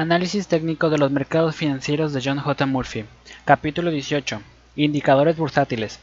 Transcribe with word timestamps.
Análisis 0.00 0.48
técnico 0.48 0.88
de 0.88 0.96
los 0.96 1.10
mercados 1.10 1.54
financieros 1.54 2.14
de 2.14 2.22
John 2.24 2.38
J. 2.38 2.64
Murphy. 2.64 3.04
Capítulo 3.44 3.90
18. 3.90 4.40
Indicadores 4.76 5.36
bursátiles. 5.36 6.00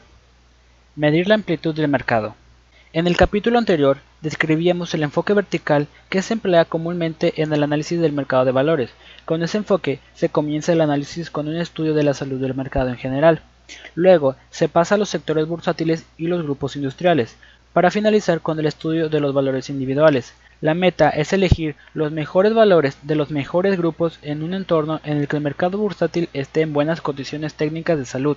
Medir 0.94 1.26
la 1.26 1.34
amplitud 1.34 1.74
del 1.74 1.88
mercado. 1.88 2.36
En 2.92 3.08
el 3.08 3.16
capítulo 3.16 3.58
anterior 3.58 3.98
describíamos 4.20 4.94
el 4.94 5.02
enfoque 5.02 5.32
vertical 5.32 5.88
que 6.10 6.22
se 6.22 6.34
emplea 6.34 6.64
comúnmente 6.64 7.42
en 7.42 7.52
el 7.52 7.64
análisis 7.64 8.00
del 8.00 8.12
mercado 8.12 8.44
de 8.44 8.52
valores. 8.52 8.90
Con 9.24 9.42
ese 9.42 9.58
enfoque 9.58 9.98
se 10.14 10.28
comienza 10.28 10.72
el 10.72 10.80
análisis 10.80 11.28
con 11.28 11.48
un 11.48 11.56
estudio 11.56 11.92
de 11.92 12.04
la 12.04 12.14
salud 12.14 12.40
del 12.40 12.54
mercado 12.54 12.90
en 12.90 12.98
general. 12.98 13.42
Luego 13.96 14.36
se 14.50 14.68
pasa 14.68 14.94
a 14.94 14.98
los 14.98 15.08
sectores 15.08 15.48
bursátiles 15.48 16.06
y 16.16 16.28
los 16.28 16.44
grupos 16.44 16.76
industriales, 16.76 17.36
para 17.72 17.90
finalizar 17.90 18.42
con 18.42 18.60
el 18.60 18.66
estudio 18.66 19.08
de 19.08 19.18
los 19.18 19.34
valores 19.34 19.70
individuales. 19.70 20.34
La 20.60 20.74
meta 20.74 21.08
es 21.10 21.32
elegir 21.32 21.76
los 21.94 22.10
mejores 22.10 22.52
valores 22.52 22.98
de 23.02 23.14
los 23.14 23.30
mejores 23.30 23.76
grupos 23.76 24.18
en 24.22 24.42
un 24.42 24.54
entorno 24.54 25.00
en 25.04 25.18
el 25.18 25.28
que 25.28 25.36
el 25.36 25.42
mercado 25.42 25.78
bursátil 25.78 26.28
esté 26.32 26.62
en 26.62 26.72
buenas 26.72 27.00
condiciones 27.00 27.54
técnicas 27.54 27.96
de 27.96 28.04
salud. 28.04 28.36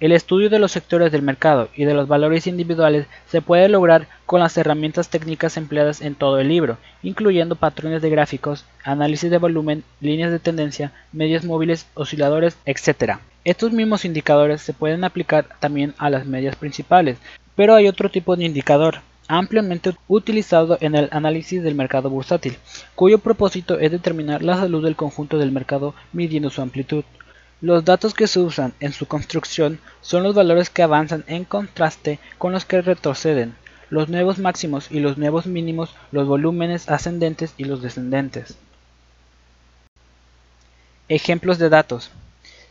El 0.00 0.10
estudio 0.10 0.50
de 0.50 0.58
los 0.58 0.72
sectores 0.72 1.12
del 1.12 1.22
mercado 1.22 1.68
y 1.76 1.84
de 1.84 1.94
los 1.94 2.08
valores 2.08 2.48
individuales 2.48 3.06
se 3.28 3.40
puede 3.40 3.68
lograr 3.68 4.08
con 4.26 4.40
las 4.40 4.58
herramientas 4.58 5.10
técnicas 5.10 5.56
empleadas 5.56 6.00
en 6.00 6.16
todo 6.16 6.40
el 6.40 6.48
libro, 6.48 6.76
incluyendo 7.04 7.54
patrones 7.54 8.02
de 8.02 8.10
gráficos, 8.10 8.64
análisis 8.82 9.30
de 9.30 9.38
volumen, 9.38 9.84
líneas 10.00 10.32
de 10.32 10.40
tendencia, 10.40 10.92
medias 11.12 11.44
móviles, 11.44 11.86
osciladores, 11.94 12.58
etc. 12.66 13.18
Estos 13.44 13.72
mismos 13.72 14.04
indicadores 14.04 14.60
se 14.60 14.72
pueden 14.72 15.04
aplicar 15.04 15.46
también 15.60 15.94
a 15.98 16.10
las 16.10 16.26
medias 16.26 16.56
principales, 16.56 17.18
pero 17.54 17.76
hay 17.76 17.86
otro 17.86 18.10
tipo 18.10 18.34
de 18.34 18.44
indicador, 18.44 19.02
ampliamente 19.30 19.94
utilizado 20.08 20.76
en 20.80 20.96
el 20.96 21.08
análisis 21.12 21.62
del 21.62 21.76
mercado 21.76 22.10
bursátil, 22.10 22.58
cuyo 22.96 23.20
propósito 23.20 23.78
es 23.78 23.92
determinar 23.92 24.42
la 24.42 24.56
salud 24.56 24.82
del 24.82 24.96
conjunto 24.96 25.38
del 25.38 25.52
mercado 25.52 25.94
midiendo 26.12 26.50
su 26.50 26.60
amplitud. 26.60 27.04
Los 27.60 27.84
datos 27.84 28.12
que 28.12 28.26
se 28.26 28.40
usan 28.40 28.74
en 28.80 28.92
su 28.92 29.06
construcción 29.06 29.78
son 30.00 30.24
los 30.24 30.34
valores 30.34 30.68
que 30.68 30.82
avanzan 30.82 31.22
en 31.28 31.44
contraste 31.44 32.18
con 32.38 32.50
los 32.50 32.64
que 32.64 32.82
retroceden, 32.82 33.54
los 33.88 34.08
nuevos 34.08 34.40
máximos 34.40 34.90
y 34.90 34.98
los 34.98 35.16
nuevos 35.16 35.46
mínimos, 35.46 35.94
los 36.10 36.26
volúmenes 36.26 36.88
ascendentes 36.88 37.54
y 37.56 37.64
los 37.64 37.82
descendentes. 37.82 38.58
Ejemplos 41.08 41.58
de 41.58 41.68
datos. 41.68 42.10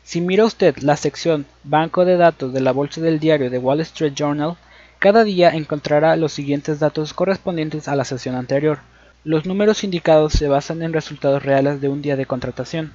Si 0.03 0.19
mira 0.19 0.43
usted 0.43 0.75
la 0.79 0.97
sección 0.97 1.45
Banco 1.63 2.03
de 2.03 2.17
datos 2.17 2.51
de 2.51 2.59
la 2.59 2.73
bolsa 2.73 2.99
del 2.99 3.19
diario 3.19 3.49
de 3.49 3.59
Wall 3.59 3.79
Street 3.79 4.13
Journal, 4.13 4.57
cada 4.99 5.23
día 5.23 5.49
encontrará 5.51 6.15
los 6.17 6.33
siguientes 6.33 6.79
datos 6.79 7.13
correspondientes 7.13 7.87
a 7.87 7.95
la 7.95 8.03
sesión 8.03 8.35
anterior. 8.35 8.79
Los 9.23 9.45
números 9.45 9.85
indicados 9.85 10.33
se 10.33 10.49
basan 10.49 10.81
en 10.81 10.91
resultados 10.91 11.41
reales 11.41 11.79
de 11.79 11.87
un 11.87 12.01
día 12.01 12.17
de 12.17 12.25
contratación. 12.25 12.91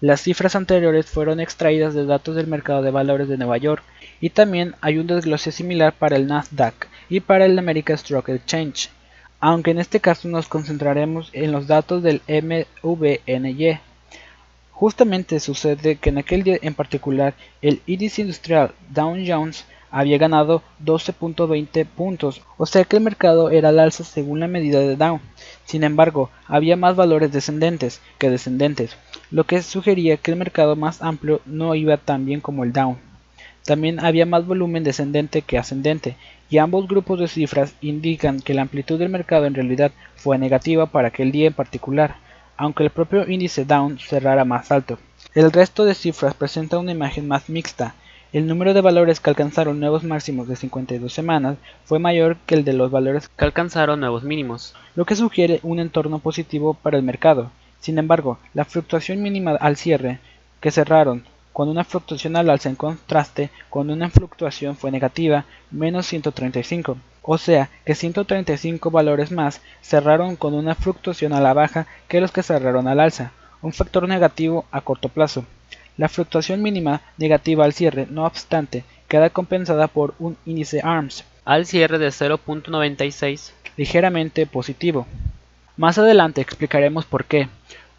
Las 0.00 0.20
cifras 0.22 0.56
anteriores 0.56 1.06
fueron 1.06 1.40
extraídas 1.40 1.94
de 1.94 2.04
datos 2.04 2.34
del 2.34 2.48
mercado 2.48 2.82
de 2.82 2.90
valores 2.90 3.28
de 3.28 3.38
Nueva 3.38 3.56
York 3.56 3.82
y 4.20 4.30
también 4.30 4.74
hay 4.80 4.98
un 4.98 5.06
desglose 5.06 5.52
similar 5.52 5.94
para 5.94 6.16
el 6.16 6.26
Nasdaq 6.26 6.88
y 7.08 7.20
para 7.20 7.46
el 7.46 7.58
American 7.58 7.94
Stock 7.94 8.28
Exchange, 8.28 8.90
aunque 9.38 9.70
en 9.70 9.78
este 9.78 10.00
caso 10.00 10.28
nos 10.28 10.48
concentraremos 10.48 11.30
en 11.32 11.52
los 11.52 11.68
datos 11.68 12.02
del 12.02 12.22
MVNY. 12.28 13.78
Justamente 14.74 15.38
sucede 15.38 15.96
que 15.96 16.10
en 16.10 16.18
aquel 16.18 16.42
día 16.42 16.58
en 16.60 16.74
particular 16.74 17.34
el 17.62 17.80
índice 17.86 18.22
industrial 18.22 18.72
Dow 18.90 19.16
Jones 19.24 19.64
había 19.92 20.18
ganado 20.18 20.64
12.20 20.84 21.86
puntos, 21.86 22.42
o 22.58 22.66
sea 22.66 22.82
que 22.82 22.96
el 22.96 23.04
mercado 23.04 23.50
era 23.50 23.68
al 23.68 23.78
alza 23.78 24.02
según 24.02 24.40
la 24.40 24.48
medida 24.48 24.80
de 24.80 24.96
Dow. 24.96 25.20
Sin 25.64 25.84
embargo, 25.84 26.28
había 26.48 26.76
más 26.76 26.96
valores 26.96 27.30
descendentes 27.30 28.00
que 28.18 28.30
descendentes, 28.30 28.96
lo 29.30 29.44
que 29.44 29.62
sugería 29.62 30.16
que 30.16 30.32
el 30.32 30.38
mercado 30.38 30.74
más 30.74 31.02
amplio 31.02 31.40
no 31.46 31.76
iba 31.76 31.96
tan 31.96 32.26
bien 32.26 32.40
como 32.40 32.64
el 32.64 32.72
Dow. 32.72 32.96
También 33.64 34.00
había 34.00 34.26
más 34.26 34.44
volumen 34.44 34.82
descendente 34.82 35.42
que 35.42 35.56
ascendente, 35.56 36.16
y 36.50 36.58
ambos 36.58 36.88
grupos 36.88 37.20
de 37.20 37.28
cifras 37.28 37.76
indican 37.80 38.40
que 38.40 38.54
la 38.54 38.62
amplitud 38.62 38.98
del 38.98 39.08
mercado 39.08 39.46
en 39.46 39.54
realidad 39.54 39.92
fue 40.16 40.36
negativa 40.36 40.86
para 40.86 41.08
aquel 41.08 41.30
día 41.30 41.46
en 41.46 41.52
particular 41.52 42.16
aunque 42.56 42.84
el 42.84 42.90
propio 42.90 43.28
índice 43.28 43.64
Down 43.64 43.98
cerrara 43.98 44.44
más 44.44 44.70
alto. 44.70 44.98
El 45.34 45.50
resto 45.50 45.84
de 45.84 45.94
cifras 45.94 46.34
presenta 46.34 46.78
una 46.78 46.92
imagen 46.92 47.26
más 47.26 47.48
mixta. 47.48 47.94
El 48.32 48.46
número 48.46 48.74
de 48.74 48.80
valores 48.80 49.20
que 49.20 49.30
alcanzaron 49.30 49.80
nuevos 49.80 50.04
máximos 50.04 50.48
de 50.48 50.56
52 50.56 51.12
semanas 51.12 51.56
fue 51.84 51.98
mayor 51.98 52.36
que 52.46 52.54
el 52.54 52.64
de 52.64 52.72
los 52.72 52.90
valores 52.90 53.28
que 53.28 53.44
alcanzaron 53.44 54.00
nuevos 54.00 54.24
mínimos, 54.24 54.74
lo 54.94 55.04
que 55.04 55.16
sugiere 55.16 55.60
un 55.62 55.78
entorno 55.78 56.18
positivo 56.18 56.74
para 56.74 56.96
el 56.96 57.02
mercado. 57.02 57.50
Sin 57.80 57.98
embargo, 57.98 58.38
la 58.54 58.64
fluctuación 58.64 59.22
mínima 59.22 59.52
al 59.52 59.76
cierre, 59.76 60.18
que 60.60 60.70
cerraron 60.70 61.24
con 61.54 61.70
una 61.70 61.84
fluctuación 61.84 62.36
al 62.36 62.50
alza 62.50 62.68
en 62.68 62.76
contraste 62.76 63.48
con 63.70 63.88
una 63.88 64.10
fluctuación 64.10 64.76
fue 64.76 64.90
negativa, 64.90 65.46
menos 65.70 66.04
135 66.04 66.98
o 67.26 67.38
sea 67.38 67.70
que 67.86 67.94
135 67.94 68.90
valores 68.90 69.32
más 69.32 69.62
cerraron 69.80 70.36
con 70.36 70.52
una 70.52 70.74
fluctuación 70.74 71.32
a 71.32 71.40
la 71.40 71.54
baja 71.54 71.86
que 72.06 72.20
los 72.20 72.30
que 72.30 72.42
cerraron 72.42 72.86
al 72.86 73.00
alza, 73.00 73.32
un 73.62 73.72
factor 73.72 74.06
negativo 74.06 74.66
a 74.70 74.82
corto 74.82 75.08
plazo. 75.08 75.46
La 75.96 76.10
fluctuación 76.10 76.60
mínima 76.60 77.00
negativa 77.16 77.64
al 77.64 77.72
cierre, 77.72 78.06
no 78.10 78.26
obstante, 78.26 78.84
queda 79.08 79.30
compensada 79.30 79.88
por 79.88 80.14
un 80.18 80.36
índice 80.44 80.82
ARMS 80.84 81.24
al 81.46 81.64
cierre 81.64 81.98
de 81.98 82.08
0.96 82.08 83.52
ligeramente 83.78 84.46
positivo. 84.46 85.06
Más 85.78 85.96
adelante 85.96 86.42
explicaremos 86.42 87.06
por 87.06 87.24
qué. 87.24 87.48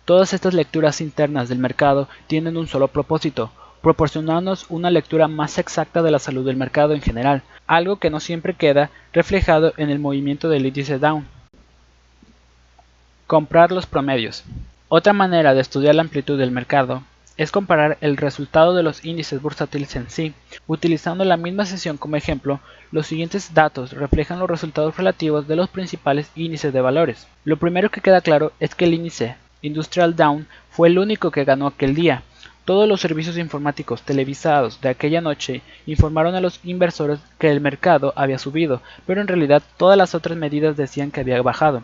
Todas 0.05 0.33
estas 0.33 0.53
lecturas 0.53 1.01
internas 1.01 1.49
del 1.49 1.57
mercado 1.57 2.07
tienen 2.27 2.57
un 2.57 2.67
solo 2.67 2.89
propósito, 2.89 3.51
proporcionarnos 3.81 4.67
una 4.69 4.91
lectura 4.91 5.27
más 5.27 5.57
exacta 5.57 6.03
de 6.03 6.11
la 6.11 6.19
salud 6.19 6.45
del 6.45 6.57
mercado 6.57 6.93
en 6.93 7.01
general, 7.01 7.41
algo 7.66 7.95
que 7.95 8.11
no 8.11 8.19
siempre 8.19 8.53
queda 8.53 8.91
reflejado 9.13 9.73
en 9.77 9.89
el 9.89 9.97
movimiento 9.97 10.47
del 10.47 10.67
índice 10.67 10.99
Down. 10.99 11.25
Comprar 13.25 13.71
los 13.71 13.88
promedios. 13.88 14.44
Otra 14.89 15.11
manera 15.13 15.55
de 15.55 15.61
estudiar 15.61 15.95
la 15.95 16.03
amplitud 16.03 16.38
del 16.38 16.51
mercado 16.51 17.01
es 17.35 17.51
comparar 17.51 17.97
el 18.01 18.15
resultado 18.15 18.75
de 18.75 18.83
los 18.83 19.03
índices 19.03 19.41
bursátiles 19.41 19.95
en 19.95 20.11
sí. 20.11 20.35
Utilizando 20.67 21.25
la 21.25 21.35
misma 21.35 21.65
sesión 21.65 21.97
como 21.97 22.15
ejemplo, 22.15 22.59
los 22.91 23.07
siguientes 23.07 23.55
datos 23.55 23.91
reflejan 23.91 24.38
los 24.38 24.49
resultados 24.49 24.95
relativos 24.95 25.47
de 25.47 25.55
los 25.55 25.67
principales 25.67 26.29
índices 26.35 26.71
de 26.71 26.81
valores. 26.81 27.27
Lo 27.44 27.57
primero 27.57 27.89
que 27.89 28.01
queda 28.01 28.21
claro 28.21 28.53
es 28.59 28.75
que 28.75 28.85
el 28.85 28.94
índice 28.94 29.35
Industrial 29.61 30.16
Down 30.16 30.47
fue 30.69 30.89
el 30.89 30.99
único 30.99 31.31
que 31.31 31.45
ganó 31.45 31.67
aquel 31.67 31.95
día, 31.95 32.23
todos 32.66 32.89
los 32.89 32.99
servicios 32.99 33.38
informáticos 33.38 34.01
televisados 34.01 34.81
de 34.81 34.89
aquella 34.89 35.21
noche 35.21 35.61
informaron 35.85 36.33
a 36.33 36.41
los 36.41 36.59
inversores 36.63 37.19
que 37.38 37.51
el 37.51 37.61
mercado 37.61 38.11
había 38.15 38.39
subido, 38.39 38.81
pero 39.05 39.21
en 39.21 39.27
realidad 39.27 39.61
todas 39.77 39.95
las 39.99 40.15
otras 40.15 40.35
medidas 40.35 40.75
decían 40.75 41.11
que 41.11 41.19
había 41.19 41.39
bajado. 41.44 41.83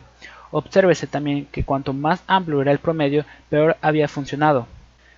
Obsérvese 0.50 1.06
también 1.06 1.46
que 1.52 1.64
cuanto 1.64 1.94
más 1.94 2.24
amplio 2.26 2.64
era 2.64 2.72
el 2.72 2.80
promedio, 2.80 3.26
peor 3.52 3.78
había 3.84 4.08
funcionado. 4.08 4.66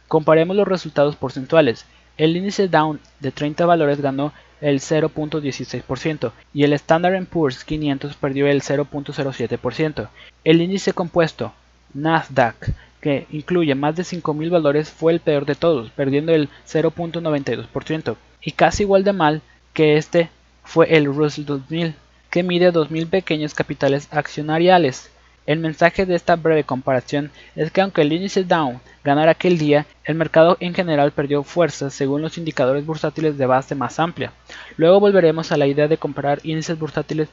Comparemos 0.10 0.58
los 0.58 0.68
resultados 0.68 1.16
porcentuales. 1.16 1.86
El 2.18 2.36
índice 2.36 2.68
Down 2.68 3.00
de 3.22 3.32
30 3.32 3.66
valores 3.66 4.02
ganó 4.02 4.34
el 4.60 4.82
0.16% 4.82 6.34
y 6.54 6.66
el 6.66 6.74
Standard 6.74 7.26
Poor's 7.28 7.64
500 7.64 8.16
perdió 8.18 8.48
el 8.48 8.62
0.07%. 8.62 10.10
El 10.44 10.62
índice 10.62 10.92
compuesto 10.92 11.54
Nasdaq 11.94 12.74
que 13.04 13.28
incluye 13.32 13.76
más 13.76 13.98
de 13.98 14.04
5.000 14.04 14.50
valores, 14.50 14.90
fue 14.90 15.12
el 15.12 15.20
peor 15.20 15.46
de 15.46 15.56
todos, 15.56 15.92
perdiendo 15.92 16.32
el 16.32 16.48
0.92%, 16.66 18.16
y 18.42 18.52
casi 18.52 18.84
igual 18.84 19.04
de 19.04 19.12
mal 19.12 19.42
que 19.74 19.98
este 19.98 20.30
fue 20.64 20.96
el 20.96 21.06
Russell 21.08 21.44
2000, 21.44 21.96
que 22.30 22.44
mide 22.44 22.72
2.000 22.72 23.10
pequeños 23.10 23.54
capitales 23.54 24.08
accionariales. 24.10 25.12
El 25.46 25.60
mensaje 25.60 26.06
de 26.06 26.16
esta 26.16 26.38
breve 26.38 26.64
comparación 26.64 27.30
es 27.58 27.72
que 27.72 27.82
aunque 27.82 28.04
el 28.04 28.14
índice 28.14 28.46
Dow 28.46 28.80
ganara 29.04 29.32
aquel 29.32 29.58
día, 29.58 29.86
el 30.06 30.16
mercado 30.16 30.56
en 30.62 30.74
general 30.74 31.12
perdió 31.12 31.44
fuerza 31.44 31.90
según 31.90 32.22
los 32.22 32.38
indicadores 32.38 32.86
bursátiles 32.86 33.38
de 33.38 33.46
base 33.46 33.76
más 33.76 34.00
amplia. 34.00 34.32
Luego 34.78 35.02
volveremos 35.02 35.52
a 35.52 35.58
la 35.58 35.68
idea 35.68 35.90
de 35.90 35.98
comparar 35.98 36.40
índices 36.44 36.80
bursátiles 36.80 37.28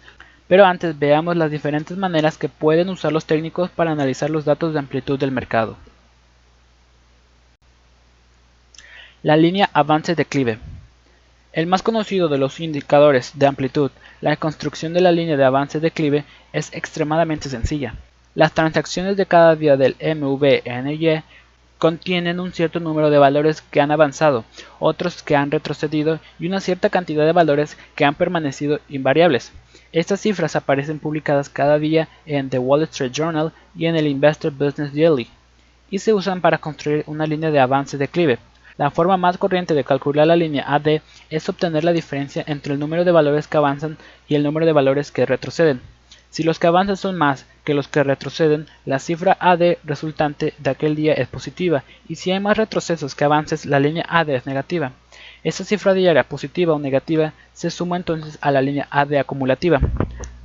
pero 0.51 0.67
antes 0.67 0.99
veamos 0.99 1.37
las 1.37 1.53
diferentes 1.53 1.97
maneras 1.97 2.37
que 2.37 2.49
pueden 2.49 2.89
usar 2.89 3.13
los 3.13 3.25
técnicos 3.25 3.71
para 3.71 3.93
analizar 3.93 4.31
los 4.31 4.45
datos 4.45 4.73
de 4.73 4.81
amplitud 4.81 5.17
del 5.17 5.31
mercado. 5.31 5.77
La 9.23 9.37
línea 9.37 9.71
avance-declive. 9.73 10.59
El 11.53 11.69
más 11.69 11.85
conocido 11.85 12.27
de 12.27 12.39
los 12.39 12.59
indicadores 12.59 13.31
de 13.37 13.47
amplitud, 13.47 13.93
la 14.21 14.35
construcción 14.35 14.93
de 14.93 15.01
la 15.01 15.13
línea 15.13 15.37
de 15.37 15.45
avance-declive 15.45 16.25
es 16.53 16.73
extremadamente 16.73 17.49
sencilla. 17.49 17.95
Las 18.35 18.51
transacciones 18.51 19.17
de 19.17 19.27
cada 19.27 19.55
día 19.55 19.77
del 19.77 19.95
MVNY 20.01 21.23
contienen 21.81 22.41
un 22.41 22.53
cierto 22.53 22.79
número 22.79 23.09
de 23.09 23.17
valores 23.17 23.63
que 23.63 23.81
han 23.81 23.91
avanzado, 23.91 24.45
otros 24.79 25.23
que 25.23 25.35
han 25.35 25.51
retrocedido 25.51 26.21
y 26.39 26.47
una 26.47 26.61
cierta 26.61 26.91
cantidad 26.91 27.25
de 27.25 27.33
valores 27.33 27.79
que 27.95 28.05
han 28.05 28.15
permanecido 28.15 28.81
invariables. 28.91 29.51
Estas 29.91 30.21
cifras 30.21 30.57
aparecen 30.57 30.99
publicadas 30.99 31.49
cada 31.49 31.79
día 31.79 32.11
en 32.27 32.51
The 32.51 32.59
Wall 32.59 32.83
Street 32.83 33.13
Journal 33.13 33.53
y 33.75 33.87
en 33.87 33.97
el 33.97 34.07
Investor 34.07 34.53
Business 34.53 34.95
Daily, 34.95 35.29
y 35.91 36.01
se 36.01 36.13
usan 36.13 36.43
para 36.43 36.59
construir 36.59 37.03
una 37.07 37.27
línea 37.27 37.51
de 37.51 37.61
avance-declive. 37.61 38.39
La 38.77 38.91
forma 38.91 39.17
más 39.17 39.39
corriente 39.39 39.73
de 39.73 39.83
calcular 39.83 40.27
la 40.27 40.37
línea 40.37 40.67
AD 40.69 41.01
es 41.31 41.49
obtener 41.49 41.83
la 41.83 41.93
diferencia 41.93 42.45
entre 42.47 42.75
el 42.75 42.79
número 42.79 43.07
de 43.07 43.13
valores 43.13 43.49
que 43.49 43.57
avanzan 43.57 43.97
y 44.29 44.35
el 44.35 44.43
número 44.43 44.67
de 44.67 44.73
valores 44.73 45.11
que 45.11 45.25
retroceden. 45.25 45.81
Si 46.29 46.43
los 46.43 46.59
que 46.59 46.67
avanzan 46.67 46.99
son 46.99 47.17
más 47.17 47.47
que 47.65 47.75
los 47.75 47.89
que 47.89 48.03
retroceden, 48.03 48.67
la 48.87 48.99
cifra 48.99 49.37
AD 49.39 49.79
resultante 49.85 50.55
de 50.59 50.71
aquel 50.71 50.97
día 50.97 51.15
es 51.15 51.29
positiva, 51.29 51.85
y 52.09 52.17
si 52.17 52.31
hay 52.31 52.41
más 52.41 52.57
retrocesos 52.57 53.15
que 53.15 53.25
avances, 53.25 53.67
la 53.67 53.81
línea 53.81 54.07
AD 54.09 54.31
es 54.31 54.47
negativa. 54.47 54.93
Esta 55.43 55.65
cifra 55.65 55.95
diaria 55.95 56.25
positiva 56.25 56.75
o 56.75 56.79
negativa 56.79 57.33
se 57.55 57.71
suma 57.71 57.97
entonces 57.97 58.39
a 58.41 58.51
la 58.51 58.61
línea 58.61 58.87
AD 58.91 59.15
acumulativa. 59.15 59.81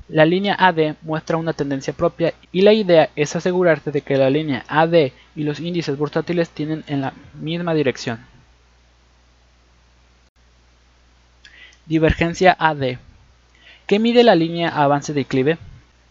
La 0.07 0.25
línea 0.25 0.55
AD 0.57 0.95
muestra 1.01 1.37
una 1.37 1.53
tendencia 1.53 1.91
propia 1.91 2.33
y 2.51 2.61
la 2.61 2.73
idea 2.73 3.09
es 3.15 3.35
asegurarse 3.35 3.91
de 3.91 4.01
que 4.01 4.17
la 4.17 4.29
línea 4.29 4.63
AD 4.67 5.11
y 5.35 5.43
los 5.43 5.59
índices 5.59 5.97
bursátiles 5.97 6.49
tienen 6.49 6.83
en 6.87 7.01
la 7.01 7.13
misma 7.33 7.73
dirección. 7.73 8.19
Divergencia 11.85 12.55
AD. 12.57 12.97
¿Qué 13.87 13.99
mide 13.99 14.23
la 14.23 14.35
línea 14.35 14.69
avance-declive? 14.69 15.57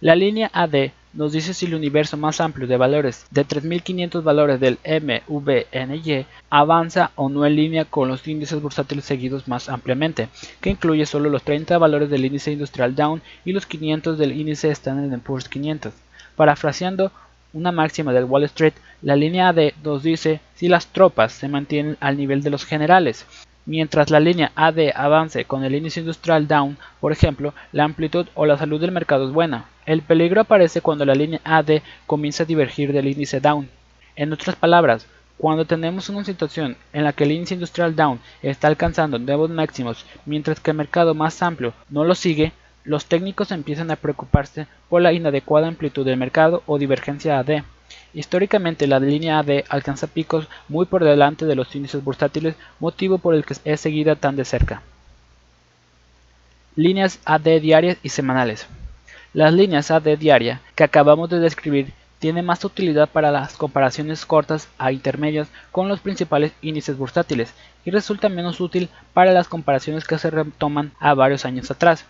La 0.04 0.14
línea 0.14 0.50
AD 0.52 0.90
nos 1.14 1.32
dice 1.32 1.54
si 1.54 1.64
el 1.64 1.74
universo 1.74 2.18
más 2.18 2.42
amplio 2.42 2.66
de 2.66 2.76
valores 2.76 3.24
de 3.30 3.42
3500 3.42 4.22
valores 4.22 4.60
del 4.60 4.78
MVNY 4.84 6.26
avanza 6.50 7.12
o 7.14 7.30
no 7.30 7.46
en 7.46 7.56
línea 7.56 7.86
con 7.86 8.08
los 8.08 8.28
índices 8.28 8.60
bursátiles 8.60 9.06
seguidos 9.06 9.48
más 9.48 9.70
ampliamente, 9.70 10.28
que 10.60 10.68
incluye 10.68 11.06
solo 11.06 11.30
los 11.30 11.42
30 11.42 11.78
valores 11.78 12.10
del 12.10 12.26
índice 12.26 12.52
industrial 12.52 12.94
Down 12.94 13.22
y 13.46 13.52
los 13.52 13.64
500 13.64 14.18
del 14.18 14.32
índice 14.32 14.70
Standard 14.72 15.22
Poor's 15.22 15.48
500. 15.48 15.94
Parafraseando 16.36 17.10
una 17.54 17.72
máxima 17.72 18.12
del 18.12 18.24
Wall 18.24 18.44
Street, 18.44 18.74
la 19.00 19.16
línea 19.16 19.48
AD 19.48 19.72
nos 19.82 20.02
dice 20.02 20.42
si 20.54 20.68
las 20.68 20.88
tropas 20.88 21.32
se 21.32 21.48
mantienen 21.48 21.96
al 22.00 22.18
nivel 22.18 22.42
de 22.42 22.50
los 22.50 22.66
generales, 22.66 23.24
Mientras 23.66 24.10
la 24.10 24.20
línea 24.20 24.52
AD 24.56 24.90
avance 24.94 25.46
con 25.46 25.64
el 25.64 25.74
índice 25.74 26.00
industrial 26.00 26.46
down, 26.46 26.76
por 27.00 27.12
ejemplo, 27.12 27.54
la 27.72 27.84
amplitud 27.84 28.26
o 28.34 28.44
la 28.44 28.58
salud 28.58 28.78
del 28.78 28.92
mercado 28.92 29.26
es 29.26 29.32
buena. 29.32 29.64
El 29.86 30.02
peligro 30.02 30.42
aparece 30.42 30.82
cuando 30.82 31.06
la 31.06 31.14
línea 31.14 31.40
AD 31.44 31.80
comienza 32.06 32.42
a 32.42 32.46
divergir 32.46 32.92
del 32.92 33.08
índice 33.08 33.40
down. 33.40 33.70
En 34.16 34.34
otras 34.34 34.56
palabras, 34.56 35.06
cuando 35.38 35.64
tenemos 35.64 36.10
una 36.10 36.24
situación 36.24 36.76
en 36.92 37.04
la 37.04 37.14
que 37.14 37.24
el 37.24 37.32
índice 37.32 37.54
industrial 37.54 37.96
down 37.96 38.20
está 38.42 38.68
alcanzando 38.68 39.18
nuevos 39.18 39.48
máximos 39.50 40.04
mientras 40.26 40.60
que 40.60 40.70
el 40.70 40.76
mercado 40.76 41.14
más 41.14 41.42
amplio 41.42 41.72
no 41.88 42.04
lo 42.04 42.14
sigue, 42.14 42.52
los 42.84 43.06
técnicos 43.06 43.50
empiezan 43.50 43.90
a 43.90 43.96
preocuparse 43.96 44.66
por 44.90 45.00
la 45.00 45.14
inadecuada 45.14 45.68
amplitud 45.68 46.04
del 46.04 46.18
mercado 46.18 46.62
o 46.66 46.78
divergencia 46.78 47.38
AD. 47.38 47.62
Históricamente 48.12 48.86
la 48.86 49.00
línea 49.00 49.38
AD 49.38 49.64
alcanza 49.68 50.06
picos 50.06 50.48
muy 50.68 50.86
por 50.86 51.04
delante 51.04 51.46
de 51.46 51.54
los 51.54 51.74
índices 51.74 52.02
bursátiles, 52.02 52.56
motivo 52.80 53.18
por 53.18 53.34
el 53.34 53.44
que 53.44 53.56
es 53.64 53.80
seguida 53.80 54.16
tan 54.16 54.36
de 54.36 54.44
cerca. 54.44 54.82
Líneas 56.76 57.20
AD 57.24 57.60
diarias 57.60 57.98
y 58.02 58.08
semanales. 58.08 58.66
Las 59.32 59.52
líneas 59.52 59.90
AD 59.90 60.16
diaria 60.18 60.60
que 60.74 60.84
acabamos 60.84 61.30
de 61.30 61.40
describir 61.40 61.92
tienen 62.18 62.46
más 62.46 62.64
utilidad 62.64 63.08
para 63.08 63.30
las 63.30 63.54
comparaciones 63.56 64.24
cortas 64.24 64.68
a 64.78 64.92
intermedias 64.92 65.48
con 65.72 65.88
los 65.88 66.00
principales 66.00 66.52
índices 66.62 66.96
bursátiles 66.96 67.52
y 67.84 67.90
resulta 67.90 68.28
menos 68.28 68.60
útil 68.60 68.88
para 69.12 69.32
las 69.32 69.48
comparaciones 69.48 70.04
que 70.04 70.18
se 70.18 70.30
retoman 70.30 70.92
a 71.00 71.14
varios 71.14 71.44
años 71.44 71.70
atrás. 71.70 72.06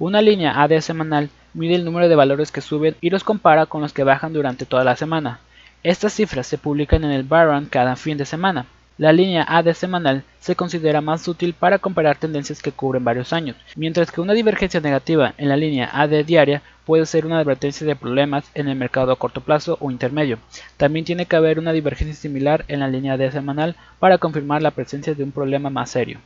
Una 0.00 0.22
línea 0.22 0.62
AD 0.62 0.80
semanal 0.80 1.28
mide 1.52 1.74
el 1.74 1.84
número 1.84 2.08
de 2.08 2.16
valores 2.16 2.50
que 2.50 2.62
suben 2.62 2.96
y 3.02 3.10
los 3.10 3.22
compara 3.22 3.66
con 3.66 3.82
los 3.82 3.92
que 3.92 4.02
bajan 4.02 4.32
durante 4.32 4.64
toda 4.64 4.82
la 4.82 4.96
semana. 4.96 5.40
Estas 5.82 6.14
cifras 6.14 6.46
se 6.46 6.56
publican 6.56 7.04
en 7.04 7.10
el 7.10 7.22
Barron 7.22 7.66
cada 7.66 7.96
fin 7.96 8.16
de 8.16 8.24
semana. 8.24 8.64
La 8.96 9.12
línea 9.12 9.44
AD 9.46 9.74
semanal 9.74 10.24
se 10.38 10.56
considera 10.56 11.02
más 11.02 11.28
útil 11.28 11.52
para 11.52 11.78
comparar 11.78 12.16
tendencias 12.16 12.62
que 12.62 12.72
cubren 12.72 13.04
varios 13.04 13.34
años, 13.34 13.56
mientras 13.76 14.10
que 14.10 14.22
una 14.22 14.32
divergencia 14.32 14.80
negativa 14.80 15.34
en 15.36 15.50
la 15.50 15.58
línea 15.58 15.90
AD 15.92 16.24
diaria 16.24 16.62
puede 16.86 17.04
ser 17.04 17.26
una 17.26 17.38
advertencia 17.38 17.86
de 17.86 17.94
problemas 17.94 18.50
en 18.54 18.68
el 18.68 18.76
mercado 18.76 19.12
a 19.12 19.16
corto 19.16 19.42
plazo 19.42 19.76
o 19.82 19.90
intermedio. 19.90 20.38
También 20.78 21.04
tiene 21.04 21.26
que 21.26 21.36
haber 21.36 21.58
una 21.58 21.74
divergencia 21.74 22.16
similar 22.16 22.64
en 22.68 22.80
la 22.80 22.88
línea 22.88 23.12
AD 23.12 23.32
semanal 23.32 23.76
para 23.98 24.16
confirmar 24.16 24.62
la 24.62 24.70
presencia 24.70 25.14
de 25.14 25.24
un 25.24 25.30
problema 25.30 25.68
más 25.68 25.90
serio. 25.90 26.20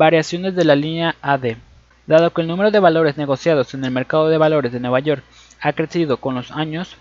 Variaciones 0.00 0.56
de 0.56 0.64
la 0.64 0.76
línea 0.76 1.16
AD. 1.20 1.56
Dado 2.06 2.30
que 2.30 2.40
el 2.40 2.48
número 2.48 2.70
de 2.70 2.78
valores 2.78 3.18
negociados 3.18 3.74
en 3.74 3.84
el 3.84 3.90
mercado 3.90 4.30
de 4.30 4.38
valores 4.38 4.72
de 4.72 4.80
Nueva 4.80 4.98
York 5.00 5.22
ha 5.60 5.74
crecido 5.74 6.16
con 6.16 6.34
los 6.34 6.52
años, 6.52 6.96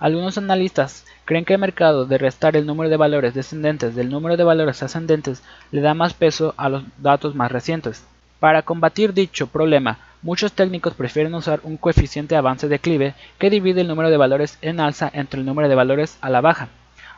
algunos 0.00 0.36
analistas 0.36 1.06
creen 1.26 1.44
que 1.44 1.54
el 1.54 1.60
mercado 1.60 2.06
de 2.06 2.18
restar 2.18 2.56
el 2.56 2.66
número 2.66 2.90
de 2.90 2.96
valores 2.96 3.34
descendentes 3.34 3.94
del 3.94 4.10
número 4.10 4.36
de 4.36 4.42
valores 4.42 4.82
ascendentes 4.82 5.44
le 5.70 5.80
da 5.80 5.94
más 5.94 6.12
peso 6.12 6.54
a 6.56 6.68
los 6.68 6.82
datos 6.98 7.36
más 7.36 7.52
recientes. 7.52 8.04
Para 8.40 8.62
combatir 8.62 9.14
dicho 9.14 9.46
problema, 9.46 9.98
muchos 10.20 10.52
técnicos 10.54 10.94
prefieren 10.94 11.36
usar 11.36 11.60
un 11.62 11.76
coeficiente 11.76 12.34
avance-declive 12.34 13.14
que 13.38 13.48
divide 13.48 13.82
el 13.82 13.86
número 13.86 14.10
de 14.10 14.16
valores 14.16 14.58
en 14.60 14.80
alza 14.80 15.08
entre 15.14 15.38
el 15.38 15.46
número 15.46 15.68
de 15.68 15.76
valores 15.76 16.18
a 16.20 16.30
la 16.30 16.40
baja. 16.40 16.66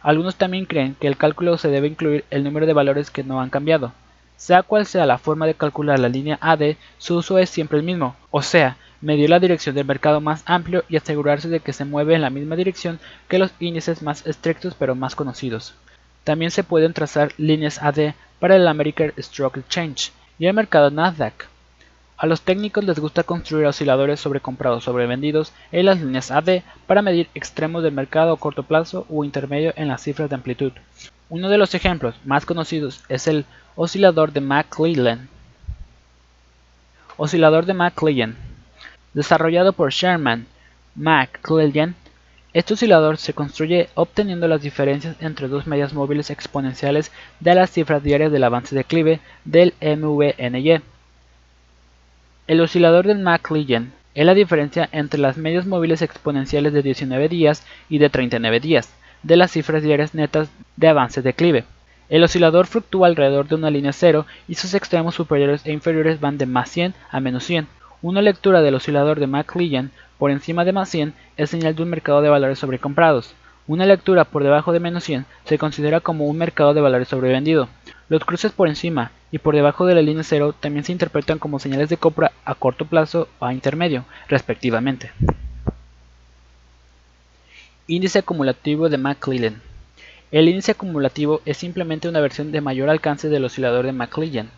Algunos 0.03 0.37
también 0.37 0.67
creen 0.67 0.95
que 1.01 1.07
el 1.07 1.17
cálculo 1.17 1.57
se 1.57 1.69
debe 1.69 1.87
incluir 1.87 2.27
el 2.29 2.45
número 2.45 2.67
de 2.67 2.75
valores 2.75 3.11
que 3.11 3.25
no 3.25 3.41
han 3.41 3.49
cambiado, 3.49 3.95
sea 4.37 4.63
cual 4.63 4.87
sea 4.87 5.07
la 5.07 5.19
forma 5.19 5.47
de 5.47 5.55
calcular 5.55 5.99
la 5.99 6.09
línea 6.09 6.39
AD, 6.41 6.77
su 6.99 7.17
uso 7.17 7.39
es 7.39 7.51
siempre 7.51 7.79
el 7.79 7.85
mismo, 7.85 8.17
o 8.31 8.43
sea, 8.43 8.77
medir 9.01 9.31
la 9.31 9.41
dirección 9.41 9.75
del 9.75 9.87
mercado 9.87 10.21
más 10.21 10.43
amplio 10.47 10.85
y 10.89 10.97
asegurarse 10.97 11.49
de 11.49 11.61
que 11.61 11.73
se 11.73 11.85
mueve 11.85 12.15
en 12.15 12.23
la 12.23 12.31
misma 12.31 12.57
dirección 12.57 12.99
que 13.29 13.39
los 13.39 13.53
índices 13.61 14.03
más 14.03 14.27
estrictos 14.27 14.75
pero 14.79 14.95
más 14.95 15.15
conocidos. 15.15 15.75
También 16.25 16.51
se 16.51 16.65
pueden 16.65 16.93
trazar 16.93 17.33
líneas 17.39 17.83
AD 17.83 18.15
para 18.41 18.57
el 18.57 18.67
American 18.67 19.13
Stock 19.17 19.57
Exchange 19.57 20.13
y 20.39 20.47
el 20.47 20.55
mercado 20.55 20.91
Nasdaq. 20.91 21.47
A 22.19 22.27
los 22.27 22.41
técnicos 22.41 22.83
les 22.85 22.99
gusta 22.99 23.25
construir 23.25 23.67
osciladores 23.67 24.21
sobre 24.21 24.41
comprados 24.41 24.85
sobre 24.85 25.07
vendidos 25.07 25.53
en 25.71 25.85
las 25.85 26.01
líneas 26.01 26.31
AD 26.31 26.63
para 26.87 27.03
medir 27.03 27.29
extremos 27.35 27.83
del 27.83 27.93
mercado 27.93 28.33
a 28.33 28.39
corto 28.39 28.63
plazo 28.63 29.07
o 29.11 29.23
intermedio 29.23 29.75
en 29.77 29.89
las 29.89 30.03
cifras 30.03 30.31
de 30.31 30.37
amplitud. 30.37 30.73
Uno 31.29 31.51
de 31.51 31.59
los 31.59 31.75
ejemplos 31.75 32.15
más 32.25 32.47
conocidos 32.47 33.05
es 33.11 33.27
el 33.27 33.45
Oscilador 33.75 34.33
de 34.33 34.41
McClellan. 34.41 35.29
Oscilador 37.19 37.67
de 37.67 37.75
McClellan. 37.75 38.37
Desarrollado 39.13 39.75
por 39.75 39.93
Sherman 39.93 40.47
McClellan, 40.95 41.95
este 42.55 42.73
oscilador 42.73 43.19
se 43.19 43.35
construye 43.35 43.91
obteniendo 43.95 44.49
las 44.49 44.63
diferencias 44.63 45.17
entre 45.21 45.49
dos 45.49 45.67
medias 45.67 45.93
móviles 45.93 46.31
exponenciales 46.31 47.13
de 47.41 47.55
las 47.55 47.71
cifras 47.71 48.03
diarias 48.03 48.33
del 48.33 48.45
avance 48.45 48.75
declive 48.75 49.21
del 49.45 49.75
MVNY. 49.83 50.81
El 52.47 52.61
oscilador 52.61 53.09
de 53.09 53.17
McClellan 53.17 53.93
es 54.15 54.25
la 54.25 54.33
diferencia 54.33 54.89
entre 54.93 55.19
las 55.19 55.37
medias 55.37 55.67
móviles 55.67 56.01
exponenciales 56.01 56.73
de 56.73 56.81
19 56.81 57.29
días 57.29 57.67
y 57.89 57.99
de 57.99 58.09
39 58.09 58.61
días 58.61 58.95
de 59.25 59.37
las 59.37 59.51
cifras 59.51 59.83
diarias 59.83 60.15
netas 60.15 60.49
de 60.77 60.87
avance 60.87 61.23
declive. 61.23 61.65
El 62.09 62.23
oscilador 62.23 62.69
fluctúa 62.69 63.09
alrededor 63.09 63.49
de 63.49 63.57
una 63.57 63.71
línea 63.71 63.93
cero 63.93 64.27
y 64.47 64.55
sus 64.55 64.75
extremos 64.75 65.17
superiores 65.17 65.67
e 65.67 65.73
inferiores 65.73 66.21
van 66.21 66.39
de 66.39 66.47
más 66.47 66.71
100 66.71 66.95
a 67.11 67.19
menos 67.19 67.43
100. 67.43 67.67
Una 68.01 68.23
lectura 68.23 68.63
del 68.63 68.77
oscilador 68.77 69.19
de 69.19 69.27
McLean 69.27 69.91
por 70.17 70.31
encima 70.31 70.65
de 70.65 70.73
más 70.73 70.89
100 70.89 71.15
es 71.37 71.51
señal 71.51 71.75
de 71.75 71.83
un 71.83 71.91
mercado 71.91 72.23
de 72.23 72.29
valores 72.29 72.61
sobrecomprados. 72.61 73.35
Una 73.67 73.87
lectura 73.87 74.25
por 74.25 74.45
debajo 74.45 74.73
de 74.73 74.79
menos 74.79 75.03
100 75.03 75.27
se 75.47 75.59
considera 75.59 75.99
como 75.99 76.27
un 76.27 76.39
mercado 76.39 76.75
de 76.75 76.81
valores 76.81 77.09
sobrevendido. 77.09 77.69
Los 78.09 78.25
cruces 78.25 78.53
por 78.53 78.69
encima 78.69 79.11
y 79.33 79.39
por 79.39 79.55
debajo 79.55 79.87
de 79.87 79.95
la 79.95 80.03
línea 80.03 80.23
cero 80.23 80.55
también 80.59 80.85
se 80.85 80.93
interpretan 80.93 81.39
como 81.39 81.59
señales 81.59 81.89
de 81.89 81.97
compra 81.97 82.33
a 82.45 82.55
corto 82.55 82.85
plazo 82.85 83.29
o 83.39 83.45
a 83.45 83.53
intermedio, 83.53 84.05
respectivamente. 84.29 85.11
Índice 87.89 88.19
acumulativo 88.19 88.89
de 88.89 88.99
McClellan 88.99 89.63
el 90.33 90.49
índice 90.49 90.73
acumulativo 90.73 91.41
es 91.45 91.57
simplemente 91.57 92.09
una 92.09 92.21
versión 92.21 92.51
de 92.51 92.61
mayor 92.61 92.91
alcance 92.91 93.29
del 93.29 93.45
oscilador 93.45 93.87
de 93.87 93.93
McLean. 93.93 94.51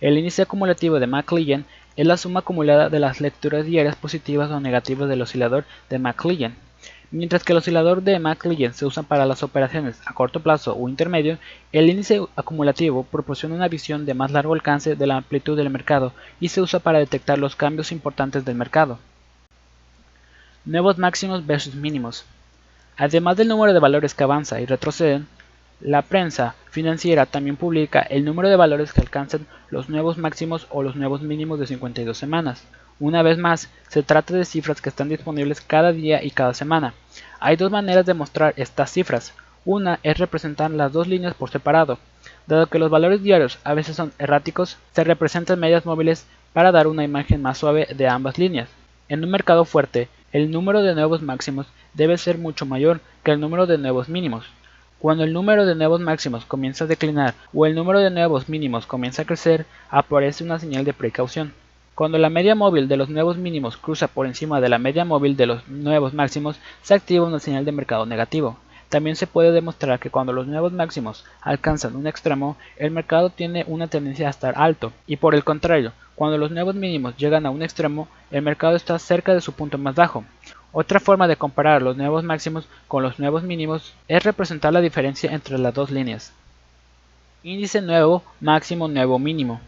El 0.00 0.18
índice 0.18 0.42
acumulativo 0.42 0.98
de 0.98 1.06
McLean 1.06 1.64
es 1.94 2.06
la 2.06 2.16
suma 2.16 2.40
acumulada 2.40 2.88
de 2.88 2.98
las 2.98 3.20
lecturas 3.20 3.64
diarias 3.64 3.94
positivas 3.94 4.50
o 4.50 4.58
negativas 4.58 5.08
del 5.08 5.22
oscilador 5.22 5.64
de 5.88 6.00
McLean. 6.00 6.56
Mientras 7.12 7.42
que 7.42 7.52
el 7.52 7.58
oscilador 7.58 8.02
de 8.02 8.20
McLean 8.20 8.72
se 8.72 8.86
usa 8.86 9.02
para 9.02 9.26
las 9.26 9.42
operaciones 9.42 10.00
a 10.06 10.14
corto 10.14 10.40
plazo 10.40 10.76
o 10.76 10.88
intermedio, 10.88 11.38
el 11.72 11.90
índice 11.90 12.20
acumulativo 12.36 13.02
proporciona 13.02 13.56
una 13.56 13.66
visión 13.66 14.06
de 14.06 14.14
más 14.14 14.30
largo 14.30 14.54
alcance 14.54 14.94
de 14.94 15.06
la 15.08 15.16
amplitud 15.16 15.56
del 15.56 15.70
mercado 15.70 16.12
y 16.38 16.48
se 16.48 16.60
usa 16.60 16.78
para 16.78 17.00
detectar 17.00 17.38
los 17.38 17.56
cambios 17.56 17.90
importantes 17.90 18.44
del 18.44 18.54
mercado. 18.54 19.00
Nuevos 20.64 20.98
máximos 20.98 21.46
versus 21.46 21.74
mínimos. 21.74 22.24
Además 22.96 23.36
del 23.36 23.48
número 23.48 23.72
de 23.72 23.80
valores 23.80 24.14
que 24.14 24.22
avanza 24.22 24.60
y 24.60 24.66
retroceden, 24.66 25.26
la 25.80 26.02
prensa 26.02 26.54
financiera 26.70 27.26
también 27.26 27.56
publica 27.56 28.00
el 28.02 28.24
número 28.24 28.48
de 28.48 28.56
valores 28.56 28.92
que 28.92 29.00
alcanzan 29.00 29.46
los 29.70 29.88
nuevos 29.88 30.18
máximos 30.18 30.66
o 30.70 30.82
los 30.82 30.94
nuevos 30.94 31.22
mínimos 31.22 31.58
de 31.58 31.66
52 31.66 32.16
semanas. 32.16 32.62
Una 33.00 33.22
vez 33.22 33.38
más, 33.38 33.70
se 33.88 34.02
trata 34.02 34.34
de 34.34 34.44
cifras 34.44 34.82
que 34.82 34.90
están 34.90 35.08
disponibles 35.08 35.62
cada 35.62 35.90
día 35.90 36.22
y 36.22 36.30
cada 36.30 36.52
semana. 36.52 36.92
Hay 37.40 37.56
dos 37.56 37.70
maneras 37.70 38.04
de 38.04 38.12
mostrar 38.12 38.52
estas 38.58 38.92
cifras. 38.92 39.32
Una 39.64 39.98
es 40.02 40.18
representar 40.18 40.70
las 40.70 40.92
dos 40.92 41.08
líneas 41.08 41.32
por 41.32 41.48
separado. 41.48 41.98
Dado 42.46 42.66
que 42.66 42.78
los 42.78 42.90
valores 42.90 43.22
diarios 43.22 43.58
a 43.64 43.72
veces 43.72 43.96
son 43.96 44.12
erráticos, 44.18 44.76
se 44.92 45.02
representan 45.02 45.58
medias 45.58 45.86
móviles 45.86 46.26
para 46.52 46.72
dar 46.72 46.86
una 46.88 47.02
imagen 47.02 47.40
más 47.40 47.56
suave 47.56 47.88
de 47.96 48.06
ambas 48.06 48.36
líneas. 48.36 48.68
En 49.08 49.24
un 49.24 49.30
mercado 49.30 49.64
fuerte, 49.64 50.10
el 50.30 50.50
número 50.50 50.82
de 50.82 50.94
nuevos 50.94 51.22
máximos 51.22 51.68
debe 51.94 52.18
ser 52.18 52.36
mucho 52.36 52.66
mayor 52.66 53.00
que 53.24 53.30
el 53.30 53.40
número 53.40 53.66
de 53.66 53.78
nuevos 53.78 54.10
mínimos. 54.10 54.44
Cuando 54.98 55.24
el 55.24 55.32
número 55.32 55.64
de 55.64 55.74
nuevos 55.74 56.02
máximos 56.02 56.44
comienza 56.44 56.84
a 56.84 56.86
declinar 56.86 57.32
o 57.54 57.64
el 57.64 57.74
número 57.74 58.00
de 58.00 58.10
nuevos 58.10 58.50
mínimos 58.50 58.84
comienza 58.84 59.22
a 59.22 59.24
crecer, 59.24 59.64
aparece 59.88 60.44
una 60.44 60.58
señal 60.58 60.84
de 60.84 60.92
precaución. 60.92 61.54
Cuando 62.00 62.16
la 62.16 62.30
media 62.30 62.54
móvil 62.54 62.88
de 62.88 62.96
los 62.96 63.10
nuevos 63.10 63.36
mínimos 63.36 63.76
cruza 63.76 64.08
por 64.08 64.24
encima 64.24 64.58
de 64.62 64.70
la 64.70 64.78
media 64.78 65.04
móvil 65.04 65.36
de 65.36 65.44
los 65.44 65.68
nuevos 65.68 66.14
máximos, 66.14 66.58
se 66.80 66.94
activa 66.94 67.26
una 67.26 67.40
señal 67.40 67.66
de 67.66 67.72
mercado 67.72 68.06
negativo. 68.06 68.56
También 68.88 69.16
se 69.16 69.26
puede 69.26 69.52
demostrar 69.52 69.98
que 69.98 70.08
cuando 70.08 70.32
los 70.32 70.46
nuevos 70.46 70.72
máximos 70.72 71.26
alcanzan 71.42 71.94
un 71.96 72.06
extremo, 72.06 72.56
el 72.78 72.90
mercado 72.90 73.28
tiene 73.28 73.66
una 73.68 73.86
tendencia 73.86 74.28
a 74.28 74.30
estar 74.30 74.54
alto, 74.56 74.94
y 75.06 75.16
por 75.16 75.34
el 75.34 75.44
contrario, 75.44 75.92
cuando 76.14 76.38
los 76.38 76.50
nuevos 76.50 76.74
mínimos 76.74 77.18
llegan 77.18 77.44
a 77.44 77.50
un 77.50 77.62
extremo, 77.62 78.08
el 78.30 78.40
mercado 78.40 78.76
está 78.76 78.98
cerca 78.98 79.34
de 79.34 79.42
su 79.42 79.52
punto 79.52 79.76
más 79.76 79.94
bajo. 79.94 80.24
Otra 80.72 81.00
forma 81.00 81.28
de 81.28 81.36
comparar 81.36 81.82
los 81.82 81.98
nuevos 81.98 82.24
máximos 82.24 82.66
con 82.88 83.02
los 83.02 83.18
nuevos 83.18 83.42
mínimos 83.42 83.92
es 84.08 84.24
representar 84.24 84.72
la 84.72 84.80
diferencia 84.80 85.34
entre 85.34 85.58
las 85.58 85.74
dos 85.74 85.90
líneas. 85.90 86.32
Índice 87.42 87.82
nuevo, 87.82 88.22
máximo, 88.40 88.88
nuevo, 88.88 89.18
mínimo. 89.18 89.60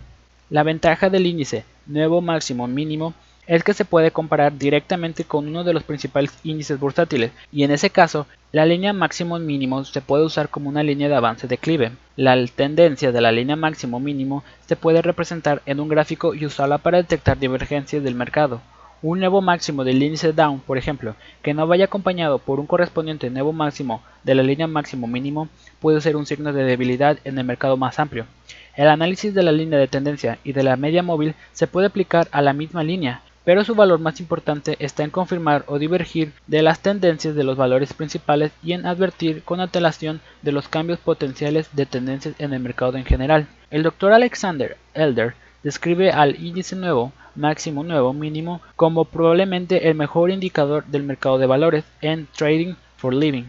La 0.50 0.62
ventaja 0.62 1.08
del 1.08 1.26
índice 1.26 1.64
nuevo, 1.86 2.20
máximo, 2.20 2.66
mínimo 2.66 3.14
es 3.46 3.64
que 3.64 3.74
se 3.74 3.84
puede 3.84 4.10
comparar 4.10 4.56
directamente 4.56 5.24
con 5.24 5.48
uno 5.48 5.64
de 5.64 5.72
los 5.72 5.82
principales 5.82 6.32
índices 6.44 6.78
bursátiles 6.78 7.32
y 7.50 7.64
en 7.64 7.72
ese 7.72 7.90
caso 7.90 8.26
la 8.52 8.66
línea 8.66 8.92
máximo 8.92 9.38
mínimo 9.38 9.84
se 9.84 10.00
puede 10.00 10.24
usar 10.24 10.48
como 10.48 10.68
una 10.68 10.82
línea 10.82 11.08
de 11.08 11.16
avance 11.16 11.48
declive. 11.48 11.92
La 12.16 12.36
tendencia 12.46 13.10
de 13.10 13.20
la 13.20 13.32
línea 13.32 13.56
máximo 13.56 13.98
mínimo 13.98 14.44
se 14.66 14.76
puede 14.76 15.02
representar 15.02 15.62
en 15.66 15.80
un 15.80 15.88
gráfico 15.88 16.34
y 16.34 16.44
usarla 16.44 16.78
para 16.78 16.98
detectar 16.98 17.38
divergencias 17.38 18.04
del 18.04 18.14
mercado. 18.14 18.60
Un 19.00 19.18
nuevo 19.18 19.40
máximo 19.40 19.82
del 19.82 20.02
índice 20.02 20.32
Down, 20.32 20.60
por 20.60 20.78
ejemplo, 20.78 21.16
que 21.42 21.54
no 21.54 21.66
vaya 21.66 21.86
acompañado 21.86 22.38
por 22.38 22.60
un 22.60 22.66
correspondiente 22.66 23.30
nuevo 23.30 23.52
máximo 23.52 24.02
de 24.22 24.34
la 24.34 24.42
línea 24.42 24.68
máximo 24.68 25.08
mínimo, 25.08 25.48
puede 25.80 26.00
ser 26.00 26.14
un 26.14 26.26
signo 26.26 26.52
de 26.52 26.62
debilidad 26.62 27.18
en 27.24 27.38
el 27.38 27.44
mercado 27.44 27.76
más 27.76 27.98
amplio. 27.98 28.26
El 28.74 28.88
análisis 28.88 29.34
de 29.34 29.42
la 29.42 29.52
línea 29.52 29.78
de 29.78 29.88
tendencia 29.88 30.38
y 30.44 30.52
de 30.52 30.62
la 30.62 30.76
media 30.76 31.02
móvil 31.02 31.34
se 31.52 31.66
puede 31.66 31.88
aplicar 31.88 32.28
a 32.32 32.40
la 32.40 32.54
misma 32.54 32.82
línea, 32.82 33.20
pero 33.44 33.64
su 33.64 33.74
valor 33.74 33.98
más 33.98 34.20
importante 34.20 34.76
está 34.78 35.04
en 35.04 35.10
confirmar 35.10 35.64
o 35.66 35.78
divergir 35.78 36.32
de 36.46 36.62
las 36.62 36.80
tendencias 36.80 37.34
de 37.34 37.44
los 37.44 37.56
valores 37.56 37.92
principales 37.92 38.52
y 38.62 38.72
en 38.72 38.86
advertir 38.86 39.42
con 39.42 39.60
antelación 39.60 40.20
de 40.42 40.52
los 40.52 40.68
cambios 40.68 40.98
potenciales 41.00 41.68
de 41.72 41.86
tendencias 41.86 42.34
en 42.38 42.54
el 42.54 42.60
mercado 42.60 42.96
en 42.96 43.04
general. 43.04 43.46
El 43.70 43.82
doctor 43.82 44.12
Alexander 44.12 44.76
Elder 44.94 45.34
describe 45.62 46.10
al 46.10 46.42
índice 46.42 46.74
nuevo 46.74 47.12
máximo 47.34 47.82
nuevo 47.82 48.12
mínimo 48.12 48.60
como 48.76 49.04
probablemente 49.04 49.88
el 49.88 49.94
mejor 49.94 50.30
indicador 50.30 50.84
del 50.86 51.02
mercado 51.02 51.38
de 51.38 51.46
valores 51.46 51.84
en 52.00 52.26
Trading 52.36 52.74
for 52.96 53.14
Living. 53.14 53.44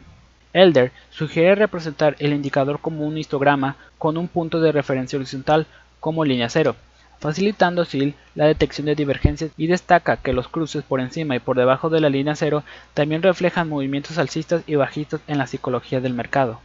Elder 0.53 0.91
sugiere 1.09 1.55
representar 1.55 2.15
el 2.19 2.31
indicador 2.31 2.79
como 2.79 3.05
un 3.05 3.17
histograma 3.17 3.75
con 4.03 4.17
un 4.17 4.27
punto 4.27 4.59
de 4.59 4.73
referencia 4.73 5.15
horizontal 5.15 5.65
como 6.01 6.25
línea 6.25 6.49
cero, 6.49 6.75
facilitando 7.19 7.83
así 7.83 8.15
la 8.35 8.47
detección 8.47 8.85
de 8.85 8.95
divergencias 8.95 9.51
y 9.55 9.67
destaca 9.67 10.17
que 10.17 10.33
los 10.33 10.49
cruces 10.49 10.83
por 10.83 10.99
encima 10.99 11.37
y 11.37 11.39
por 11.39 11.55
debajo 11.55 11.89
de 11.89 12.01
la 12.01 12.09
línea 12.09 12.35
cero 12.35 12.65
también 12.93 13.23
reflejan 13.23 13.69
movimientos 13.69 14.17
alcistas 14.17 14.61
y 14.67 14.75
bajistas 14.75 15.21
en 15.25 15.37
la 15.37 15.47
psicología 15.47 16.01
del 16.01 16.13
mercado. 16.13 16.59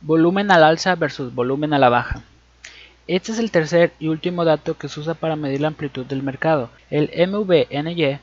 Volumen 0.00 0.50
al 0.50 0.64
alza 0.64 0.96
versus 0.96 1.32
volumen 1.32 1.72
a 1.72 1.78
la 1.78 1.88
baja. 1.88 2.20
Este 3.06 3.30
es 3.30 3.38
el 3.38 3.52
tercer 3.52 3.92
y 4.00 4.08
último 4.08 4.44
dato 4.44 4.76
que 4.76 4.88
se 4.88 4.98
usa 4.98 5.14
para 5.14 5.36
medir 5.36 5.60
la 5.60 5.68
amplitud 5.68 6.04
del 6.04 6.24
mercado. 6.24 6.68
El 6.90 7.12
MVNY 7.28 8.18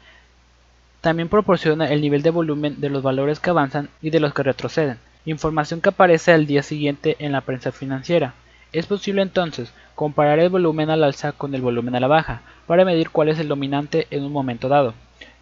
también 0.99 1.29
proporciona 1.29 1.89
el 1.89 2.01
nivel 2.01 2.23
de 2.23 2.31
volumen 2.31 2.81
de 2.81 2.89
los 2.89 3.03
valores 3.03 3.39
que 3.39 3.51
avanzan 3.51 3.87
y 4.01 4.09
de 4.09 4.19
los 4.19 4.33
que 4.33 4.43
retroceden, 4.43 4.99
información 5.25 5.81
que 5.81 5.89
aparece 5.89 6.31
al 6.31 6.45
día 6.45 6.63
siguiente 6.63 7.15
en 7.19 7.31
la 7.31 7.41
prensa 7.41 7.71
financiera. 7.71 8.33
Es 8.71 8.85
posible 8.85 9.21
entonces 9.21 9.73
comparar 9.95 10.39
el 10.39 10.49
volumen 10.49 10.89
al 10.89 11.03
alza 11.03 11.31
con 11.31 11.55
el 11.55 11.61
volumen 11.61 11.95
a 11.95 11.99
la 11.99 12.07
baja 12.07 12.41
para 12.67 12.85
medir 12.85 13.09
cuál 13.09 13.29
es 13.29 13.39
el 13.39 13.47
dominante 13.47 14.07
en 14.11 14.23
un 14.23 14.31
momento 14.31 14.67
dado. 14.67 14.93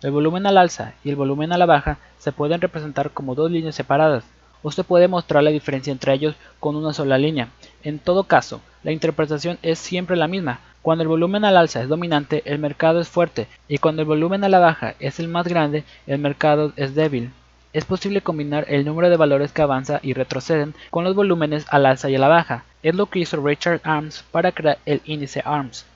El 0.01 0.11
volumen 0.11 0.45
al 0.45 0.57
alza 0.57 0.93
y 1.03 1.09
el 1.09 1.15
volumen 1.15 1.51
a 1.51 1.57
la 1.57 1.65
baja 1.65 1.97
se 2.19 2.31
pueden 2.31 2.61
representar 2.61 3.11
como 3.11 3.35
dos 3.35 3.49
líneas 3.49 3.75
separadas, 3.75 4.23
o 4.61 4.71
se 4.71 4.83
puede 4.83 5.07
mostrar 5.07 5.43
la 5.43 5.49
diferencia 5.49 5.91
entre 5.91 6.13
ellos 6.13 6.35
con 6.59 6.75
una 6.75 6.93
sola 6.93 7.17
línea. 7.17 7.49
En 7.83 7.99
todo 7.99 8.23
caso, 8.23 8.61
la 8.83 8.91
interpretación 8.91 9.59
es 9.61 9.79
siempre 9.79 10.15
la 10.15 10.27
misma. 10.27 10.59
Cuando 10.81 11.03
el 11.03 11.07
volumen 11.07 11.45
al 11.45 11.57
alza 11.57 11.81
es 11.81 11.89
dominante, 11.89 12.41
el 12.45 12.59
mercado 12.59 12.99
es 12.99 13.07
fuerte, 13.07 13.47
y 13.67 13.77
cuando 13.77 14.01
el 14.01 14.07
volumen 14.07 14.43
a 14.43 14.49
la 14.49 14.59
baja 14.59 14.95
es 14.99 15.19
el 15.19 15.27
más 15.27 15.47
grande, 15.47 15.83
el 16.07 16.19
mercado 16.19 16.73
es 16.75 16.95
débil. 16.95 17.31
Es 17.73 17.85
posible 17.85 18.21
combinar 18.21 18.65
el 18.69 18.85
número 18.85 19.09
de 19.09 19.17
valores 19.17 19.51
que 19.51 19.63
avanza 19.63 19.99
y 20.03 20.13
retroceden 20.13 20.75
con 20.91 21.03
los 21.03 21.15
volúmenes 21.15 21.65
al 21.69 21.87
alza 21.87 22.07
y 22.07 22.15
a 22.15 22.19
la 22.19 22.27
baja. 22.27 22.65
Es 22.83 22.93
lo 22.93 23.07
que 23.07 23.17
hizo 23.17 23.43
Richard 23.43 23.81
Arms 23.83 24.23
para 24.31 24.51
crear 24.51 24.77
el 24.85 25.01
índice 25.05 25.41
Arms. 25.43 25.87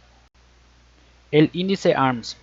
El 1.31 1.51
índice 1.53 1.93
Arms. 1.93 2.36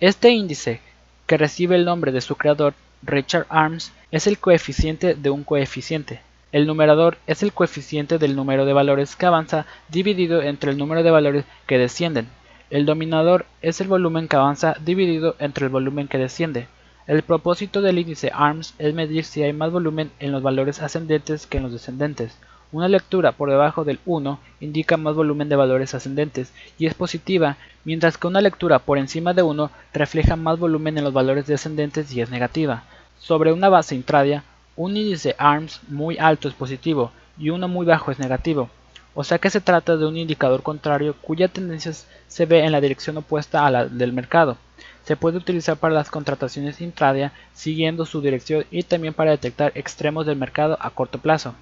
Este 0.00 0.30
índice, 0.30 0.80
que 1.26 1.36
recibe 1.36 1.76
el 1.76 1.84
nombre 1.84 2.12
de 2.12 2.22
su 2.22 2.36
creador, 2.36 2.72
Richard 3.02 3.44
Arms, 3.50 3.92
es 4.10 4.26
el 4.26 4.38
coeficiente 4.38 5.14
de 5.14 5.28
un 5.28 5.44
coeficiente. 5.44 6.22
El 6.50 6.66
numerador 6.66 7.18
es 7.26 7.42
el 7.42 7.52
coeficiente 7.52 8.16
del 8.16 8.34
número 8.34 8.64
de 8.64 8.72
valores 8.72 9.16
que 9.16 9.26
avanza 9.26 9.66
dividido 9.90 10.40
entre 10.42 10.70
el 10.70 10.78
número 10.78 11.02
de 11.02 11.10
valores 11.10 11.44
que 11.66 11.76
descienden. 11.76 12.26
El 12.70 12.86
dominador 12.86 13.44
es 13.60 13.82
el 13.82 13.88
volumen 13.88 14.28
que 14.28 14.36
avanza 14.36 14.76
dividido 14.80 15.36
entre 15.40 15.66
el 15.66 15.70
volumen 15.70 16.08
que 16.08 16.16
desciende. 16.16 16.68
El 17.04 17.22
propósito 17.22 17.82
del 17.82 17.98
índice 17.98 18.30
ARMS 18.32 18.74
es 18.78 18.94
medir 18.94 19.24
si 19.24 19.42
hay 19.42 19.52
más 19.52 19.72
volumen 19.72 20.12
en 20.20 20.30
los 20.30 20.40
valores 20.40 20.80
ascendentes 20.80 21.48
que 21.48 21.56
en 21.56 21.64
los 21.64 21.72
descendentes. 21.72 22.38
Una 22.70 22.86
lectura 22.86 23.32
por 23.32 23.50
debajo 23.50 23.82
del 23.82 23.98
1 24.06 24.38
indica 24.60 24.96
más 24.96 25.16
volumen 25.16 25.48
de 25.48 25.56
valores 25.56 25.94
ascendentes 25.94 26.52
y 26.78 26.86
es 26.86 26.94
positiva, 26.94 27.56
mientras 27.84 28.18
que 28.18 28.28
una 28.28 28.40
lectura 28.40 28.78
por 28.78 28.98
encima 28.98 29.34
de 29.34 29.42
1 29.42 29.70
refleja 29.92 30.36
más 30.36 30.60
volumen 30.60 30.96
en 30.96 31.02
los 31.02 31.12
valores 31.12 31.48
descendentes 31.48 32.12
y 32.12 32.20
es 32.20 32.30
negativa. 32.30 32.84
Sobre 33.18 33.52
una 33.52 33.68
base 33.68 33.96
intradia, 33.96 34.44
un 34.76 34.96
índice 34.96 35.34
ARMS 35.38 35.80
muy 35.88 36.18
alto 36.18 36.46
es 36.46 36.54
positivo 36.54 37.10
y 37.36 37.50
uno 37.50 37.66
muy 37.66 37.84
bajo 37.84 38.12
es 38.12 38.20
negativo, 38.20 38.70
o 39.14 39.24
sea 39.24 39.38
que 39.38 39.50
se 39.50 39.60
trata 39.60 39.96
de 39.96 40.06
un 40.06 40.16
indicador 40.16 40.62
contrario 40.62 41.16
cuya 41.20 41.48
tendencia 41.48 41.92
se 42.28 42.46
ve 42.46 42.64
en 42.64 42.70
la 42.70 42.80
dirección 42.80 43.16
opuesta 43.16 43.66
a 43.66 43.70
la 43.72 43.86
del 43.86 44.12
mercado. 44.12 44.56
Se 45.04 45.16
puede 45.16 45.38
utilizar 45.38 45.76
para 45.76 45.94
las 45.94 46.10
contrataciones 46.10 46.80
intradia 46.80 47.32
siguiendo 47.54 48.06
su 48.06 48.20
dirección 48.20 48.64
y 48.70 48.82
también 48.84 49.14
para 49.14 49.32
detectar 49.32 49.72
extremos 49.74 50.26
del 50.26 50.36
mercado 50.36 50.78
a 50.80 50.90
corto 50.90 51.18
plazo. 51.18 51.54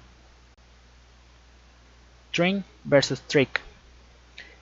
String 2.29 2.63
versus 2.83 3.21
Trick. 3.21 3.61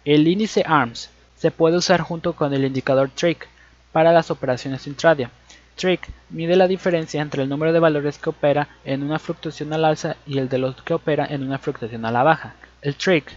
El 0.06 0.28
índice 0.28 0.64
ARMS 0.66 1.10
se 1.36 1.52
puede 1.52 1.78
usar 1.78 2.02
junto 2.02 2.34
con 2.34 2.54
el 2.54 2.66
indicador 2.66 3.10
Trick 3.10 3.48
para 3.92 4.12
las 4.12 4.32
operaciones 4.32 4.88
intradia. 4.88 5.30
Trick 5.76 6.10
mide 6.30 6.56
la 6.56 6.68
diferencia 6.68 7.22
entre 7.22 7.44
el 7.44 7.50
número 7.50 7.72
de 7.72 7.80
valores 7.80 8.18
que 8.18 8.30
opera 8.30 8.68
en 8.84 9.04
una 9.04 9.20
fluctuación 9.20 9.72
al 9.72 9.86
alza 9.86 10.18
y 10.26 10.38
el 10.38 10.50
de 10.50 10.58
los 10.58 10.82
que 10.82 10.94
opera 10.94 11.26
en 11.26 11.44
una 11.44 11.58
fluctuación 11.58 12.06
a 12.06 12.12
la 12.12 12.24
baja. 12.24 12.56
El 12.82 12.96
trick 12.96 13.32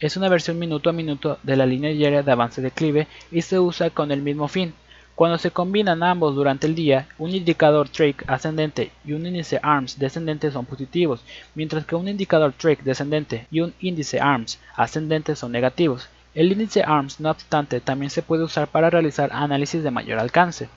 es 0.00 0.16
una 0.16 0.28
versión 0.28 0.58
minuto 0.58 0.88
a 0.88 0.94
minuto 0.94 1.38
de 1.42 1.56
la 1.56 1.66
línea 1.66 1.90
diaria 1.90 2.22
de 2.22 2.32
avance 2.32 2.62
declive 2.62 3.06
y 3.30 3.42
se 3.42 3.60
usa 3.60 3.90
con 3.90 4.10
el 4.10 4.22
mismo 4.22 4.48
fin. 4.48 4.72
Cuando 5.14 5.36
se 5.36 5.50
combinan 5.50 6.02
ambos 6.02 6.34
durante 6.34 6.66
el 6.66 6.74
día, 6.74 7.06
un 7.18 7.34
indicador 7.34 7.90
trick 7.90 8.24
ascendente 8.26 8.90
y 9.04 9.12
un 9.12 9.26
índice 9.26 9.60
ARMS 9.62 9.98
descendente 9.98 10.50
son 10.50 10.64
positivos, 10.64 11.22
mientras 11.54 11.84
que 11.84 11.94
un 11.94 12.08
indicador 12.08 12.54
trick 12.54 12.82
descendente 12.82 13.46
y 13.50 13.60
un 13.60 13.74
índice 13.80 14.18
ARMS 14.18 14.58
ascendente 14.74 15.36
son 15.36 15.52
negativos. 15.52 16.08
El 16.34 16.50
índice 16.50 16.82
ARMS, 16.82 17.20
no 17.20 17.30
obstante, 17.30 17.80
también 17.80 18.08
se 18.08 18.22
puede 18.22 18.44
usar 18.44 18.68
para 18.68 18.88
realizar 18.88 19.28
análisis 19.34 19.82
de 19.82 19.90
mayor 19.90 20.18
alcance. 20.18 20.70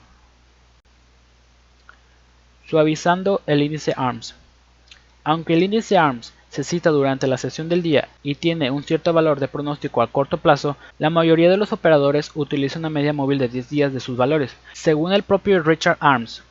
Suavizando 2.66 3.40
el 3.46 3.62
índice 3.62 3.94
ARMS. 3.96 4.34
Aunque 5.22 5.54
el 5.54 5.62
índice 5.62 5.96
ARMS 5.96 6.34
se 6.54 6.62
cita 6.62 6.90
durante 6.90 7.26
la 7.26 7.36
sesión 7.36 7.68
del 7.68 7.82
día 7.82 8.06
y 8.22 8.36
tiene 8.36 8.70
un 8.70 8.84
cierto 8.84 9.12
valor 9.12 9.40
de 9.40 9.48
pronóstico 9.48 10.02
a 10.02 10.06
corto 10.06 10.36
plazo, 10.38 10.76
la 11.00 11.10
mayoría 11.10 11.50
de 11.50 11.56
los 11.56 11.72
operadores 11.72 12.30
utilizan 12.36 12.82
una 12.82 12.90
media 12.90 13.12
móvil 13.12 13.38
de 13.40 13.48
10 13.48 13.68
días 13.70 13.92
de 13.92 13.98
sus 13.98 14.16
valores. 14.16 14.56
Según 14.72 15.12
el 15.12 15.24
propio 15.24 15.60
Richard 15.64 15.96
Arms, 15.98 16.44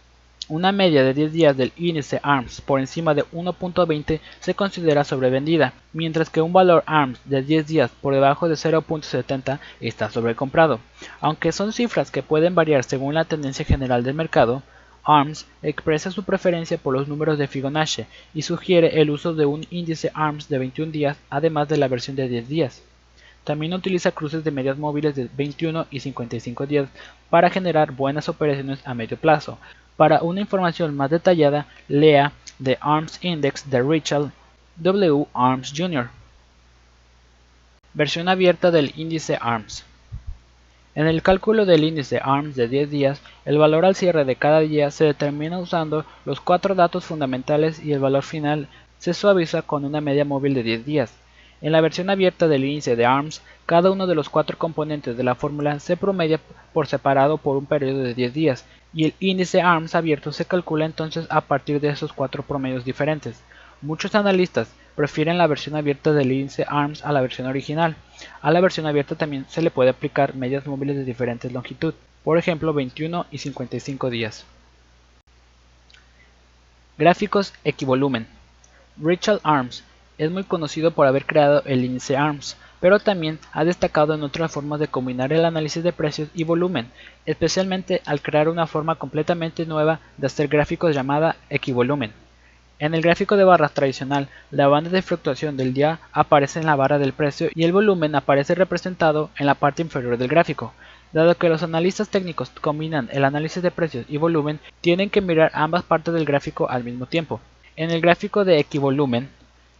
Una 0.49 0.73
media 0.73 1.05
de 1.05 1.13
10 1.13 1.31
días 1.31 1.55
del 1.55 1.71
índice 1.77 2.19
ARMS 2.21 2.59
por 2.59 2.81
encima 2.81 3.13
de 3.13 3.23
1.20 3.31 4.19
se 4.41 4.55
considera 4.55 5.05
sobrevendida, 5.05 5.71
mientras 5.93 6.29
que 6.29 6.41
un 6.41 6.51
valor 6.51 6.83
ARMS 6.85 7.21
de 7.23 7.41
10 7.41 7.65
días 7.65 7.91
por 8.01 8.13
debajo 8.13 8.49
de 8.49 8.55
0.70 8.55 9.59
está 9.79 10.09
sobrecomprado. 10.09 10.81
Aunque 11.21 11.53
son 11.53 11.71
cifras 11.71 12.11
que 12.11 12.23
pueden 12.23 12.55
variar 12.55 12.83
según 12.83 13.13
la 13.13 13.23
tendencia 13.23 13.63
general 13.63 14.03
del 14.03 14.15
mercado, 14.15 14.63
ARMS 15.03 15.45
expresa 15.61 16.11
su 16.11 16.23
preferencia 16.23 16.77
por 16.77 16.93
los 16.93 17.07
números 17.07 17.37
de 17.37 17.47
Fibonacci 17.47 18.05
y 18.33 18.41
sugiere 18.41 19.01
el 19.01 19.09
uso 19.09 19.33
de 19.33 19.45
un 19.45 19.65
índice 19.69 20.11
ARMS 20.13 20.49
de 20.49 20.59
21 20.59 20.91
días 20.91 21.17
además 21.29 21.67
de 21.67 21.77
la 21.77 21.87
versión 21.87 22.15
de 22.15 22.27
10 22.27 22.47
días. 22.47 22.81
También 23.43 23.73
utiliza 23.73 24.11
cruces 24.11 24.43
de 24.43 24.51
medias 24.51 24.77
móviles 24.77 25.15
de 25.15 25.29
21 25.35 25.87
y 25.91 25.99
55 25.99 26.65
días 26.65 26.89
para 27.29 27.49
generar 27.49 27.91
buenas 27.91 28.29
operaciones 28.29 28.79
a 28.85 28.93
medio 28.93 29.17
plazo. 29.17 29.57
Para 29.97 30.21
una 30.21 30.41
información 30.41 30.95
más 30.95 31.09
detallada, 31.09 31.67
lea 31.87 32.31
The 32.63 32.77
ARMS 32.79 33.19
Index 33.21 33.69
de 33.69 33.81
Richard 33.81 34.31
W. 34.77 35.27
ARMS 35.33 35.73
Jr. 35.75 36.09
Versión 37.93 38.29
abierta 38.29 38.71
del 38.71 38.93
índice 38.95 39.37
ARMS. 39.39 39.83
En 40.95 41.07
el 41.07 41.23
cálculo 41.23 41.65
del 41.65 41.83
índice 41.83 42.19
ARMS 42.21 42.55
de 42.55 42.67
10 42.67 42.91
días, 42.91 43.21
el 43.45 43.57
valor 43.57 43.83
al 43.83 43.95
cierre 43.95 44.25
de 44.25 44.35
cada 44.35 44.59
día 44.59 44.91
se 44.91 45.05
determina 45.05 45.57
usando 45.57 46.05
los 46.23 46.39
cuatro 46.39 46.75
datos 46.75 47.05
fundamentales 47.05 47.83
y 47.83 47.93
el 47.93 47.99
valor 47.99 48.21
final 48.21 48.67
se 48.99 49.15
suaviza 49.15 49.63
con 49.63 49.85
una 49.85 50.01
media 50.01 50.23
móvil 50.23 50.53
de 50.53 50.61
10 50.61 50.85
días. 50.85 51.15
En 51.61 51.71
la 51.71 51.81
versión 51.81 52.11
abierta 52.11 52.47
del 52.47 52.63
índice 52.63 52.95
de 52.95 53.07
ARMS, 53.07 53.41
cada 53.65 53.89
uno 53.89 54.05
de 54.05 54.13
los 54.13 54.29
cuatro 54.29 54.55
componentes 54.59 55.17
de 55.17 55.23
la 55.23 55.33
fórmula 55.33 55.79
se 55.79 55.97
promedia 55.97 56.39
por 56.73 56.85
separado 56.85 57.39
por 57.39 57.57
un 57.57 57.65
periodo 57.65 58.03
de 58.03 58.13
10 58.13 58.33
días, 58.33 58.65
y 58.93 59.05
el 59.05 59.13
índice 59.19 59.61
ARMS 59.61 59.95
abierto 59.95 60.31
se 60.31 60.45
calcula 60.45 60.85
entonces 60.85 61.25
a 61.31 61.41
partir 61.41 61.81
de 61.81 61.89
esos 61.89 62.13
cuatro 62.13 62.43
promedios 62.43 62.85
diferentes. 62.85 63.41
Muchos 63.81 64.13
analistas 64.13 64.71
prefieren 64.95 65.37
la 65.37 65.47
versión 65.47 65.75
abierta 65.75 66.11
del 66.11 66.31
índice 66.31 66.65
ARMS 66.67 67.03
a 67.03 67.11
la 67.11 67.21
versión 67.21 67.47
original. 67.47 67.95
A 68.41 68.51
la 68.51 68.61
versión 68.61 68.85
abierta 68.85 69.15
también 69.15 69.45
se 69.49 69.61
le 69.61 69.71
puede 69.71 69.89
aplicar 69.89 70.35
medias 70.35 70.65
móviles 70.65 70.95
de 70.95 71.03
diferentes 71.03 71.51
longitud, 71.51 71.93
por 72.23 72.37
ejemplo 72.37 72.73
21 72.73 73.25
y 73.31 73.37
55 73.39 74.09
días. 74.09 74.45
Gráficos 76.97 77.53
equivolumen. 77.63 78.27
Richard 79.01 79.39
ARMS 79.43 79.83
es 80.17 80.29
muy 80.29 80.43
conocido 80.43 80.91
por 80.91 81.07
haber 81.07 81.25
creado 81.25 81.63
el 81.65 81.83
índice 81.83 82.15
ARMS, 82.15 82.55
pero 82.79 82.99
también 82.99 83.39
ha 83.51 83.65
destacado 83.65 84.13
en 84.13 84.23
otras 84.23 84.51
formas 84.51 84.79
de 84.79 84.87
combinar 84.87 85.33
el 85.33 85.45
análisis 85.45 85.83
de 85.83 85.93
precios 85.93 86.29
y 86.35 86.43
volumen, 86.43 86.91
especialmente 87.25 88.01
al 88.05 88.21
crear 88.21 88.47
una 88.49 88.67
forma 88.67 88.95
completamente 88.95 89.65
nueva 89.65 90.01
de 90.17 90.27
hacer 90.27 90.47
gráficos 90.47 90.93
llamada 90.93 91.35
equivolumen. 91.49 92.13
En 92.83 92.93
el 92.93 93.01
gráfico 93.01 93.37
de 93.37 93.45
barras 93.45 93.73
tradicional, 93.73 94.27
la 94.51 94.67
banda 94.67 94.89
de 94.89 95.01
fluctuación 95.01 95.55
del 95.55 95.73
día 95.73 96.01
aparece 96.11 96.59
en 96.59 96.65
la 96.65 96.75
barra 96.75 96.99
del 96.99 97.13
precio 97.13 97.47
y 97.55 97.63
el 97.63 97.71
volumen 97.71 98.13
aparece 98.13 98.55
representado 98.55 99.29
en 99.37 99.45
la 99.45 99.55
parte 99.55 99.81
inferior 99.81 100.17
del 100.17 100.27
gráfico. 100.27 100.73
Dado 101.13 101.37
que 101.37 101.47
los 101.47 101.63
analistas 101.63 102.09
técnicos 102.09 102.49
combinan 102.49 103.07
el 103.13 103.23
análisis 103.23 103.63
de 103.63 103.71
precios 103.71 104.05
y 104.09 104.17
volumen, 104.17 104.59
tienen 104.81 105.09
que 105.09 105.21
mirar 105.21 105.49
ambas 105.53 105.83
partes 105.83 106.13
del 106.13 106.25
gráfico 106.25 106.69
al 106.69 106.83
mismo 106.83 107.05
tiempo. 107.05 107.39
En 107.77 107.89
el 107.89 108.01
gráfico 108.01 108.43
de 108.43 108.59
equivolumen, 108.59 109.29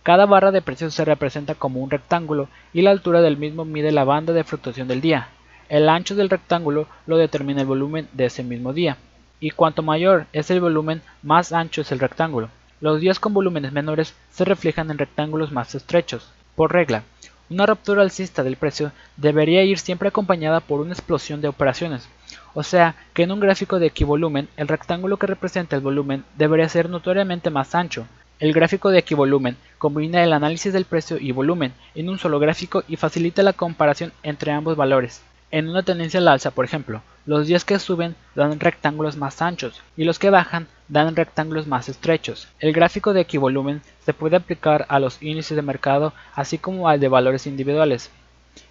cada 0.03 0.25
barra 0.25 0.51
de 0.51 0.61
precios 0.61 0.93
se 0.93 1.03
representa 1.03 1.55
como 1.55 1.81
un 1.81 1.89
rectángulo 1.89 2.47
y 2.71 2.83
la 2.83 2.91
altura 2.91 3.19
del 3.19 3.35
mismo 3.35 3.65
mide 3.65 3.91
la 3.91 4.05
banda 4.05 4.31
de 4.31 4.45
fluctuación 4.45 4.87
del 4.87 5.01
día. 5.01 5.27
El 5.67 5.89
ancho 5.89 6.15
del 6.15 6.29
rectángulo 6.29 6.87
lo 7.05 7.17
determina 7.17 7.59
el 7.59 7.67
volumen 7.67 8.07
de 8.13 8.27
ese 8.27 8.43
mismo 8.43 8.71
día. 8.71 8.95
Y 9.41 9.49
cuanto 9.49 9.83
mayor 9.83 10.25
es 10.31 10.49
el 10.51 10.61
volumen, 10.61 11.01
más 11.21 11.51
ancho 11.51 11.81
es 11.81 11.91
el 11.91 11.99
rectángulo. 11.99 12.47
Los 12.83 12.99
días 12.99 13.17
con 13.17 13.33
volúmenes 13.33 13.71
menores 13.71 14.13
se 14.29 14.43
reflejan 14.43 14.91
en 14.91 14.97
rectángulos 14.97 15.53
más 15.53 15.73
estrechos. 15.73 16.29
Por 16.53 16.73
regla, 16.73 17.03
una 17.49 17.65
ruptura 17.65 18.01
alcista 18.01 18.43
del 18.43 18.57
precio 18.57 18.91
debería 19.15 19.63
ir 19.63 19.79
siempre 19.79 20.09
acompañada 20.09 20.59
por 20.59 20.81
una 20.81 20.91
explosión 20.91 21.39
de 21.39 21.47
operaciones. 21.47 22.09
O 22.53 22.61
sea 22.61 22.95
que 23.13 23.23
en 23.23 23.31
un 23.31 23.39
gráfico 23.39 23.79
de 23.79 23.85
equivolumen, 23.85 24.49
el 24.57 24.67
rectángulo 24.67 25.15
que 25.15 25.27
representa 25.27 25.77
el 25.77 25.81
volumen 25.81 26.25
debería 26.37 26.67
ser 26.67 26.89
notoriamente 26.89 27.49
más 27.49 27.73
ancho, 27.73 28.05
el 28.41 28.51
gráfico 28.51 28.89
de 28.89 28.99
equivolumen 28.99 29.55
combina 29.77 30.21
el 30.21 30.33
análisis 30.33 30.73
del 30.73 30.83
precio 30.83 31.17
y 31.17 31.31
volumen 31.31 31.71
en 31.95 32.09
un 32.09 32.19
solo 32.19 32.37
gráfico 32.37 32.83
y 32.89 32.97
facilita 32.97 33.43
la 33.43 33.53
comparación 33.53 34.11
entre 34.23 34.51
ambos 34.51 34.75
valores. 34.75 35.23
En 35.51 35.69
una 35.69 35.83
tendencia 35.83 36.19
al 36.19 36.27
alza, 36.27 36.51
por 36.51 36.65
ejemplo, 36.65 37.01
los 37.25 37.47
días 37.47 37.63
que 37.63 37.79
suben 37.79 38.17
dan 38.35 38.59
rectángulos 38.59 39.15
más 39.15 39.41
anchos 39.41 39.81
y 39.95 40.03
los 40.03 40.19
que 40.19 40.29
bajan 40.29 40.67
dan 40.93 41.15
rectángulos 41.15 41.65
más 41.65 41.89
estrechos. 41.89 42.47
El 42.59 42.71
gráfico 42.71 43.13
de 43.13 43.21
equivolumen 43.21 43.81
se 44.05 44.13
puede 44.13 44.35
aplicar 44.35 44.85
a 44.89 44.99
los 44.99 45.21
índices 45.23 45.55
de 45.55 45.63
mercado 45.63 46.13
así 46.35 46.59
como 46.59 46.87
al 46.87 46.99
de 46.99 47.07
valores 47.07 47.47
individuales, 47.47 48.11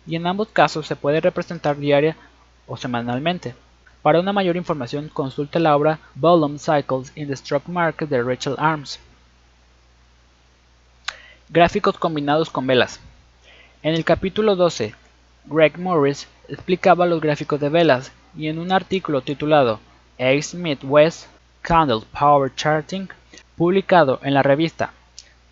y 0.07 0.15
en 0.15 0.29
ambos 0.29 0.49
casos 0.49 0.87
se 0.87 0.95
puede 0.95 1.21
representar 1.21 1.77
diaria 1.77 2.17
o 2.69 2.77
semanalmente. 2.77 3.57
Para 4.03 4.21
una 4.21 4.33
mayor 4.33 4.57
información 4.57 5.09
consulte 5.09 5.59
la 5.59 5.75
obra 5.77 5.99
Volume 6.15 6.61
Cycles 6.61 7.13
in 7.17 7.27
the 7.27 7.35
Stock 7.35 7.67
Market 7.67 8.09
de 8.09 8.23
Rachel 8.23 8.55
Arms. 8.57 9.01
Gráficos 11.49 11.99
combinados 11.99 12.51
con 12.51 12.69
velas. 12.69 13.01
En 13.83 13.95
el 13.95 14.05
capítulo 14.05 14.55
12, 14.55 14.95
Greg 15.47 15.77
Morris 15.77 16.29
explicaba 16.49 17.05
los 17.05 17.21
gráficos 17.21 17.59
de 17.59 17.69
velas 17.69 18.13
y 18.37 18.47
en 18.47 18.61
un 18.61 18.71
artículo 18.71 19.23
titulado 19.23 19.81
A. 20.21 20.41
Smith 20.41 20.85
West 20.85 21.27
Candle 21.62 22.03
Power 22.12 22.55
Charting, 22.55 23.09
publicado 23.57 24.20
en 24.22 24.35
la 24.35 24.42
revista 24.42 24.92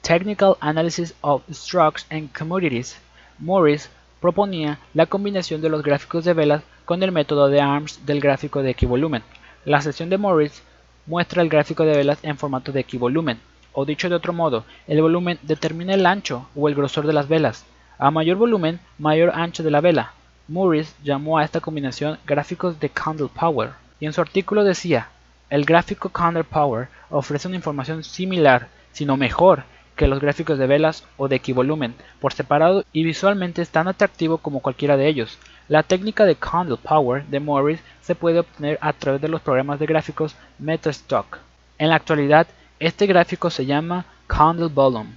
Technical 0.02 0.56
Analysis 0.60 1.14
of 1.22 1.42
Stocks 1.50 2.06
and 2.10 2.30
Commodities, 2.36 3.00
Morris 3.38 3.90
proponía 4.20 4.78
la 4.92 5.06
combinación 5.06 5.60
de 5.60 5.68
los 5.68 5.82
gráficos 5.82 6.24
de 6.24 6.34
velas 6.34 6.62
con 6.84 7.02
el 7.02 7.12
método 7.12 7.48
de 7.48 7.60
ARMS 7.60 8.04
del 8.04 8.20
gráfico 8.20 8.62
de 8.62 8.70
equivolumen. 8.70 9.22
La 9.64 9.80
sesión 9.80 10.10
de 10.10 10.18
Morris 10.18 10.62
muestra 11.06 11.42
el 11.42 11.48
gráfico 11.48 11.84
de 11.84 11.96
velas 11.96 12.18
en 12.22 12.36
formato 12.36 12.72
de 12.72 12.80
equivolumen 12.80 13.40
o 13.72 13.84
dicho 13.84 14.08
de 14.08 14.14
otro 14.14 14.32
modo, 14.32 14.64
el 14.86 15.00
volumen 15.00 15.38
determina 15.42 15.94
el 15.94 16.06
ancho 16.06 16.48
o 16.54 16.68
el 16.68 16.74
grosor 16.74 17.06
de 17.06 17.12
las 17.12 17.28
velas. 17.28 17.64
A 17.98 18.10
mayor 18.10 18.36
volumen, 18.36 18.80
mayor 18.98 19.30
ancho 19.34 19.62
de 19.62 19.70
la 19.70 19.80
vela. 19.80 20.12
Morris 20.48 20.94
llamó 21.04 21.38
a 21.38 21.44
esta 21.44 21.60
combinación 21.60 22.18
gráficos 22.26 22.80
de 22.80 22.88
Candle 22.88 23.28
Power, 23.28 23.70
y 24.00 24.06
en 24.06 24.12
su 24.12 24.20
artículo 24.20 24.64
decía, 24.64 25.08
el 25.50 25.64
gráfico 25.64 26.08
Candle 26.08 26.44
Power 26.44 26.88
ofrece 27.10 27.48
una 27.48 27.56
información 27.56 28.04
similar, 28.04 28.68
sino 28.92 29.16
mejor, 29.16 29.64
que 29.96 30.06
los 30.06 30.20
gráficos 30.20 30.58
de 30.58 30.66
velas 30.66 31.04
o 31.16 31.28
de 31.28 31.36
equivolumen, 31.36 31.94
por 32.20 32.32
separado 32.32 32.84
y 32.92 33.04
visualmente 33.04 33.60
es 33.60 33.68
tan 33.68 33.88
atractivo 33.88 34.38
como 34.38 34.60
cualquiera 34.60 34.96
de 34.96 35.08
ellos. 35.08 35.38
La 35.68 35.82
técnica 35.82 36.24
de 36.24 36.36
Candle 36.36 36.78
Power 36.78 37.24
de 37.26 37.40
Morris 37.40 37.80
se 38.00 38.14
puede 38.14 38.38
obtener 38.38 38.78
a 38.80 38.92
través 38.92 39.20
de 39.20 39.28
los 39.28 39.40
programas 39.40 39.78
de 39.78 39.86
gráficos 39.86 40.36
Metastock. 40.58 41.38
En 41.78 41.88
la 41.90 41.96
actualidad, 41.96 42.46
este 42.78 43.06
gráfico 43.06 43.50
se 43.50 43.66
llama 43.66 44.06
Candle 44.26 44.68
Volume. 44.68 45.10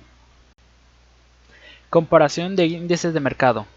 Comparación 1.89 2.55
de 2.55 2.65
índices 2.65 3.13
de 3.13 3.19
mercado. 3.19 3.67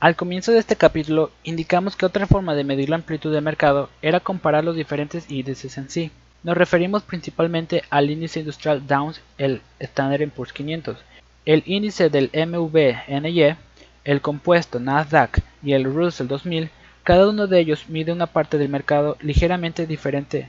Al 0.00 0.16
comienzo 0.16 0.50
de 0.50 0.60
este 0.60 0.76
capítulo 0.76 1.30
indicamos 1.44 1.94
que 1.94 2.06
otra 2.06 2.26
forma 2.26 2.54
de 2.54 2.64
medir 2.64 2.88
la 2.88 2.96
amplitud 2.96 3.34
de 3.34 3.42
mercado 3.42 3.90
era 4.00 4.18
comparar 4.18 4.64
los 4.64 4.74
diferentes 4.74 5.30
índices 5.30 5.76
en 5.76 5.90
sí. 5.90 6.10
Nos 6.42 6.56
referimos 6.56 7.02
principalmente 7.02 7.84
al 7.90 8.10
índice 8.10 8.40
industrial 8.40 8.86
Downs, 8.86 9.20
el 9.36 9.60
Standard 9.78 10.26
Poor's 10.30 10.54
500, 10.54 10.96
el 11.44 11.62
índice 11.66 12.08
del 12.08 12.30
MVNY, 12.32 13.56
el 14.04 14.22
compuesto 14.22 14.80
Nasdaq 14.80 15.42
y 15.62 15.74
el 15.74 15.84
Russell 15.84 16.28
2000. 16.28 16.70
Cada 17.04 17.28
uno 17.28 17.46
de 17.46 17.60
ellos 17.60 17.84
mide 17.90 18.10
una 18.10 18.26
parte 18.26 18.56
del 18.56 18.70
mercado 18.70 19.18
ligeramente 19.20 19.86
diferente 19.86 20.48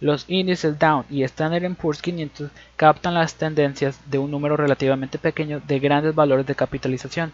los 0.00 0.26
índices 0.28 0.78
Dow 0.78 1.04
y 1.08 1.22
Standard 1.22 1.74
Poor's 1.76 2.02
500 2.02 2.50
captan 2.76 3.14
las 3.14 3.34
tendencias 3.36 3.98
de 4.10 4.18
un 4.18 4.30
número 4.30 4.54
relativamente 4.56 5.18
pequeño 5.18 5.62
de 5.66 5.78
grandes 5.78 6.14
valores 6.14 6.46
de 6.46 6.54
capitalización. 6.54 7.32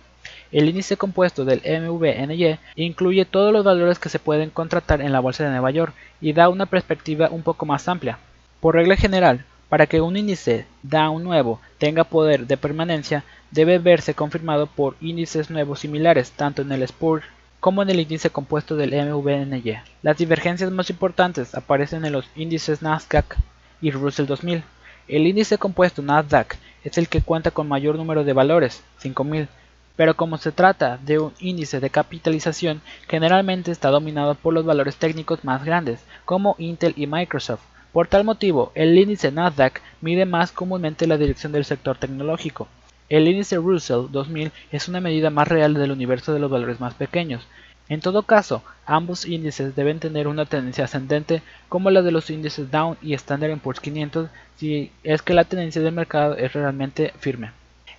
El 0.52 0.68
índice 0.68 0.96
compuesto 0.96 1.44
del 1.44 1.62
MVNY 1.64 2.58
incluye 2.74 3.24
todos 3.24 3.52
los 3.52 3.64
valores 3.64 3.98
que 4.00 4.08
se 4.08 4.18
pueden 4.18 4.50
contratar 4.50 5.00
en 5.00 5.12
la 5.12 5.20
bolsa 5.20 5.44
de 5.44 5.50
Nueva 5.50 5.70
York 5.70 5.94
y 6.20 6.32
da 6.32 6.48
una 6.48 6.66
perspectiva 6.66 7.28
un 7.30 7.42
poco 7.42 7.66
más 7.66 7.86
amplia. 7.86 8.18
Por 8.60 8.74
regla 8.74 8.96
general, 8.96 9.44
para 9.68 9.86
que 9.86 10.00
un 10.00 10.16
índice 10.16 10.66
Dow 10.82 11.20
nuevo 11.20 11.60
tenga 11.78 12.02
poder 12.02 12.48
de 12.48 12.56
permanencia, 12.56 13.22
debe 13.52 13.78
verse 13.78 14.14
confirmado 14.14 14.66
por 14.66 14.96
índices 15.00 15.50
nuevos 15.50 15.80
similares 15.80 16.32
tanto 16.32 16.62
en 16.62 16.72
el 16.72 16.86
Spur 16.86 17.22
como 17.60 17.82
en 17.82 17.90
el 17.90 18.00
índice 18.00 18.30
compuesto 18.30 18.74
del 18.74 18.90
MVNY. 18.90 19.76
Las 20.02 20.16
divergencias 20.16 20.72
más 20.72 20.90
importantes 20.90 21.54
aparecen 21.54 22.04
en 22.04 22.12
los 22.12 22.26
índices 22.34 22.82
Nasdaq 22.82 23.36
y 23.80 23.92
Russell 23.92 24.26
2000. 24.26 24.64
El 25.06 25.26
índice 25.26 25.58
compuesto 25.58 26.02
Nasdaq 26.02 26.56
es 26.82 26.98
el 26.98 27.08
que 27.08 27.20
cuenta 27.20 27.52
con 27.52 27.68
mayor 27.68 27.96
número 27.96 28.24
de 28.24 28.32
valores, 28.32 28.82
5000, 28.98 29.48
pero 29.96 30.16
como 30.16 30.38
se 30.38 30.53
trata 30.53 30.98
de 30.98 31.18
un 31.18 31.33
índice 31.40 31.81
de 31.81 31.90
capitalización, 31.90 32.81
generalmente 33.09 33.70
está 33.70 33.90
dominado 33.90 34.35
por 34.35 34.55
los 34.55 34.64
valores 34.64 34.96
técnicos 34.96 35.44
más 35.44 35.64
grandes, 35.64 36.05
como 36.24 36.57
Intel 36.59 36.94
y 36.96 37.07
Microsoft. 37.07 37.62
Por 37.92 38.07
tal 38.07 38.24
motivo, 38.24 38.70
el 38.74 38.96
índice 38.96 39.33
Nasdaq 39.33 39.81
mide 40.00 40.24
más 40.24 40.53
comúnmente 40.53 41.07
la 41.07 41.16
dirección 41.18 41.53
del 41.53 41.64
sector 41.64 41.98
tecnológico. 41.98 42.68
El 43.09 43.26
índice 43.26 43.57
Russell 43.57 44.07
2000 44.11 44.53
es 44.70 44.88
una 44.88 45.00
medida 45.00 45.31
más 45.31 45.48
real 45.48 45.74
del 45.74 45.90
universo 45.90 46.33
de 46.33 46.38
los 46.38 46.50
valores 46.50 46.79
más 46.79 46.94
pequeños. 46.94 47.46
En 47.88 48.00
todo 48.00 48.22
caso, 48.22 48.62
ambos 48.87 49.26
índices 49.26 49.74
deben 49.74 49.98
tener 49.98 50.29
una 50.29 50.46
tendencia 50.46 50.85
ascendente 50.85 51.42
como 51.68 51.90
la 51.90 52.03
de 52.03 52.12
los 52.12 52.31
índices 52.31 52.70
Dow 52.70 52.96
y 53.03 53.14
Standard 53.14 53.59
Poor's 53.59 53.81
500 53.81 54.29
si 54.55 54.92
es 55.03 55.22
que 55.22 55.35
la 55.35 55.42
tendencia 55.42 55.83
del 55.83 55.92
mercado 55.92 56.37
es 56.37 56.53
realmente 56.53 57.12
firme. 57.18 57.50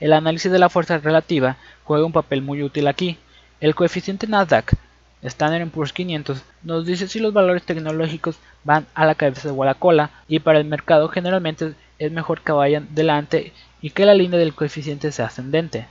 El 0.02 0.14
análisis 0.14 0.52
de 0.52 0.58
la 0.58 0.70
fuerza 0.70 0.98
relativa 0.98 1.58
juega 1.84 2.06
un 2.06 2.12
papel 2.12 2.42
muy 2.42 2.64
útil 2.64 2.88
aquí. 2.88 3.18
El 3.60 3.76
coeficiente 3.76 4.26
Nasdaq 4.26 4.74
Standard 5.22 5.70
Poor's 5.70 5.94
500 5.94 6.44
nos 6.64 6.88
dice 6.88 7.08
si 7.08 7.20
los 7.20 7.34
valores 7.34 7.62
tecnológicos 7.62 8.40
van 8.64 8.88
a 8.96 9.06
la 9.06 9.14
cabeza 9.14 9.54
o 9.54 9.62
a 9.62 9.68
la 9.68 9.76
cola 9.76 10.10
y 10.28 10.40
para 10.40 10.58
el 10.58 10.66
mercado 10.66 11.08
generalmente 11.08 11.76
es 12.00 12.12
mejor 12.12 12.42
que 12.42 12.52
vayan 12.52 12.88
delante 12.96 13.54
y 13.80 13.92
que 13.92 14.08
la 14.08 14.16
línea 14.16 14.40
del 14.40 14.56
coeficiente 14.56 15.12
sea 15.12 15.28
ascendente. 15.28 15.86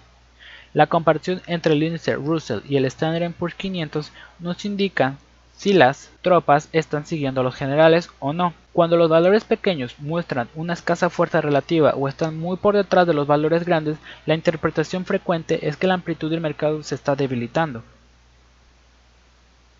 La 0.75 0.89
comparación 0.89 1.41
entre 1.47 1.75
el 1.75 1.83
índice 1.85 2.17
Russell 2.17 2.63
y 2.69 2.79
el 2.79 2.87
Standard 2.87 3.33
Poor's 3.35 3.55
500 3.55 4.11
nos 4.41 4.65
indica 4.65 5.19
si 5.61 5.75
las 5.75 6.11
tropas 6.23 6.71
están 6.73 7.05
siguiendo 7.05 7.43
a 7.43 7.45
los 7.45 7.55
generales 7.55 8.09
o 8.19 8.33
no. 8.33 8.55
Cuando 8.73 8.97
los 8.97 9.11
valores 9.11 9.45
pequeños 9.45 9.95
muestran 9.99 10.49
una 10.55 10.73
escasa 10.73 11.11
fuerza 11.11 11.43
relativa 11.43 11.93
o 11.97 12.09
están 12.09 12.39
muy 12.39 12.57
por 12.57 12.75
detrás 12.75 13.07
de 13.07 13.13
los 13.13 13.27
valores 13.27 13.67
grandes, 13.67 13.99
la 14.25 14.33
interpretación 14.33 15.05
frecuente 15.05 15.69
es 15.69 15.77
que 15.77 15.87
la 15.87 15.93
amplitud 15.93 16.31
del 16.31 16.41
mercado 16.41 16.83
se 16.83 16.95
está 16.95 17.15
debilitando. 17.15 17.83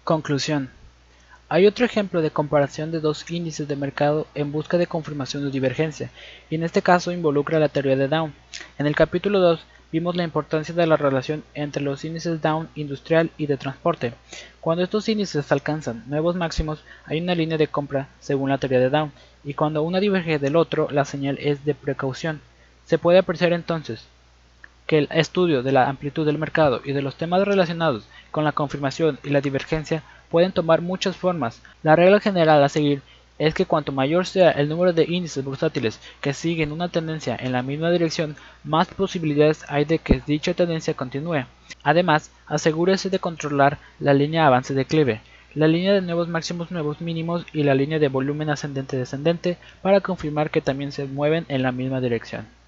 Conclusión. 0.05 0.69
Hay 1.49 1.67
otro 1.67 1.87
ejemplo 1.87 2.21
de 2.21 2.31
comparación 2.31 2.93
de 2.93 3.01
dos 3.01 3.31
índices 3.31 3.67
de 3.67 3.75
mercado 3.75 4.27
en 4.35 4.53
busca 4.53 4.77
de 4.77 4.87
confirmación 4.87 5.45
de 5.45 5.51
divergencia, 5.51 6.11
y 6.51 6.57
en 6.57 6.63
este 6.63 6.83
caso 6.83 7.11
involucra 7.11 7.59
la 7.59 7.71
teoría 7.71 7.97
de 7.97 8.07
Down. 8.07 8.35
En 8.79 8.87
el 8.87 8.95
capítulo 8.95 9.41
2 9.41 9.61
vimos 9.93 10.17
la 10.17 10.25
importancia 10.25 10.75
de 10.75 10.87
la 10.87 10.97
relación 10.97 11.43
entre 11.55 11.83
los 11.83 12.05
índices 12.05 12.41
Down 12.41 12.69
industrial 12.75 13.31
y 13.37 13.47
de 13.47 13.57
transporte. 13.57 14.15
Cuando 14.61 14.85
estos 14.85 15.09
índices 15.09 15.51
alcanzan 15.51 16.05
nuevos 16.07 16.37
máximos, 16.37 16.85
hay 17.07 17.21
una 17.21 17.35
línea 17.35 17.59
de 17.59 17.69
compra 17.69 18.09
según 18.21 18.51
la 18.51 18.59
teoría 18.59 18.81
de 18.81 18.91
Down, 18.91 19.13
y 19.45 19.55
cuando 19.55 19.83
una 19.83 20.01
diverge 20.01 20.39
del 20.39 20.57
otro, 20.57 20.89
la 20.91 21.05
señal 21.05 21.39
es 21.41 21.65
de 21.65 21.75
precaución. 21.75 22.41
Se 22.85 22.99
puede 22.99 23.19
apreciar 23.19 23.53
entonces 23.53 24.07
que 24.87 24.99
el 24.99 25.09
estudio 25.13 25.63
de 25.63 25.73
la 25.73 25.89
amplitud 25.89 26.27
del 26.27 26.39
mercado 26.39 26.81
y 26.85 26.93
de 26.93 27.03
los 27.03 27.15
temas 27.15 27.47
relacionados 27.47 28.09
con 28.31 28.45
la 28.45 28.53
confirmación 28.53 29.19
y 29.23 29.31
la 29.31 29.41
divergencia 29.41 30.03
pueden 30.31 30.53
tomar 30.53 30.81
muchas 30.81 31.17
formas. 31.17 31.63
La 31.83 31.97
regla 31.97 32.21
general 32.21 32.63
a 32.63 32.69
seguir 32.69 33.03
es 33.41 33.55
que 33.55 33.65
cuanto 33.65 33.91
mayor 33.91 34.27
sea 34.27 34.51
el 34.51 34.69
número 34.69 34.93
de 34.93 35.07
índices 35.09 35.43
bursátiles 35.43 35.99
que 36.21 36.35
siguen 36.35 36.73
una 36.73 36.91
tendencia 36.91 37.37
en 37.41 37.53
la 37.53 37.63
misma 37.63 37.91
dirección, 37.91 38.37
más 38.65 38.87
posibilidades 38.89 39.65
hay 39.67 39.87
de 39.87 39.99
que 39.99 40.23
dicha 40.27 40.53
tendencia 40.53 40.93
continúe. 40.93 41.47
Además, 41.83 42.31
asegúrese 42.47 43.09
de 43.09 43.19
controlar 43.19 43.79
la 43.99 44.13
línea 44.13 44.47
avance-declive, 44.47 45.23
la 45.55 45.69
línea 45.69 45.95
de 45.95 46.03
nuevos 46.03 46.29
máximos 46.29 46.71
nuevos 46.71 47.01
mínimos 47.01 47.47
y 47.55 47.63
la 47.63 47.75
línea 47.75 47.99
de 47.99 48.09
volumen 48.09 48.51
ascendente-descendente 48.51 49.57
para 49.81 50.03
confirmar 50.03 50.51
que 50.51 50.61
también 50.61 50.93
se 50.93 51.07
mueven 51.07 51.47
en 51.49 51.63
la 51.63 51.73
misma 51.73 52.03
dirección. 52.03 52.60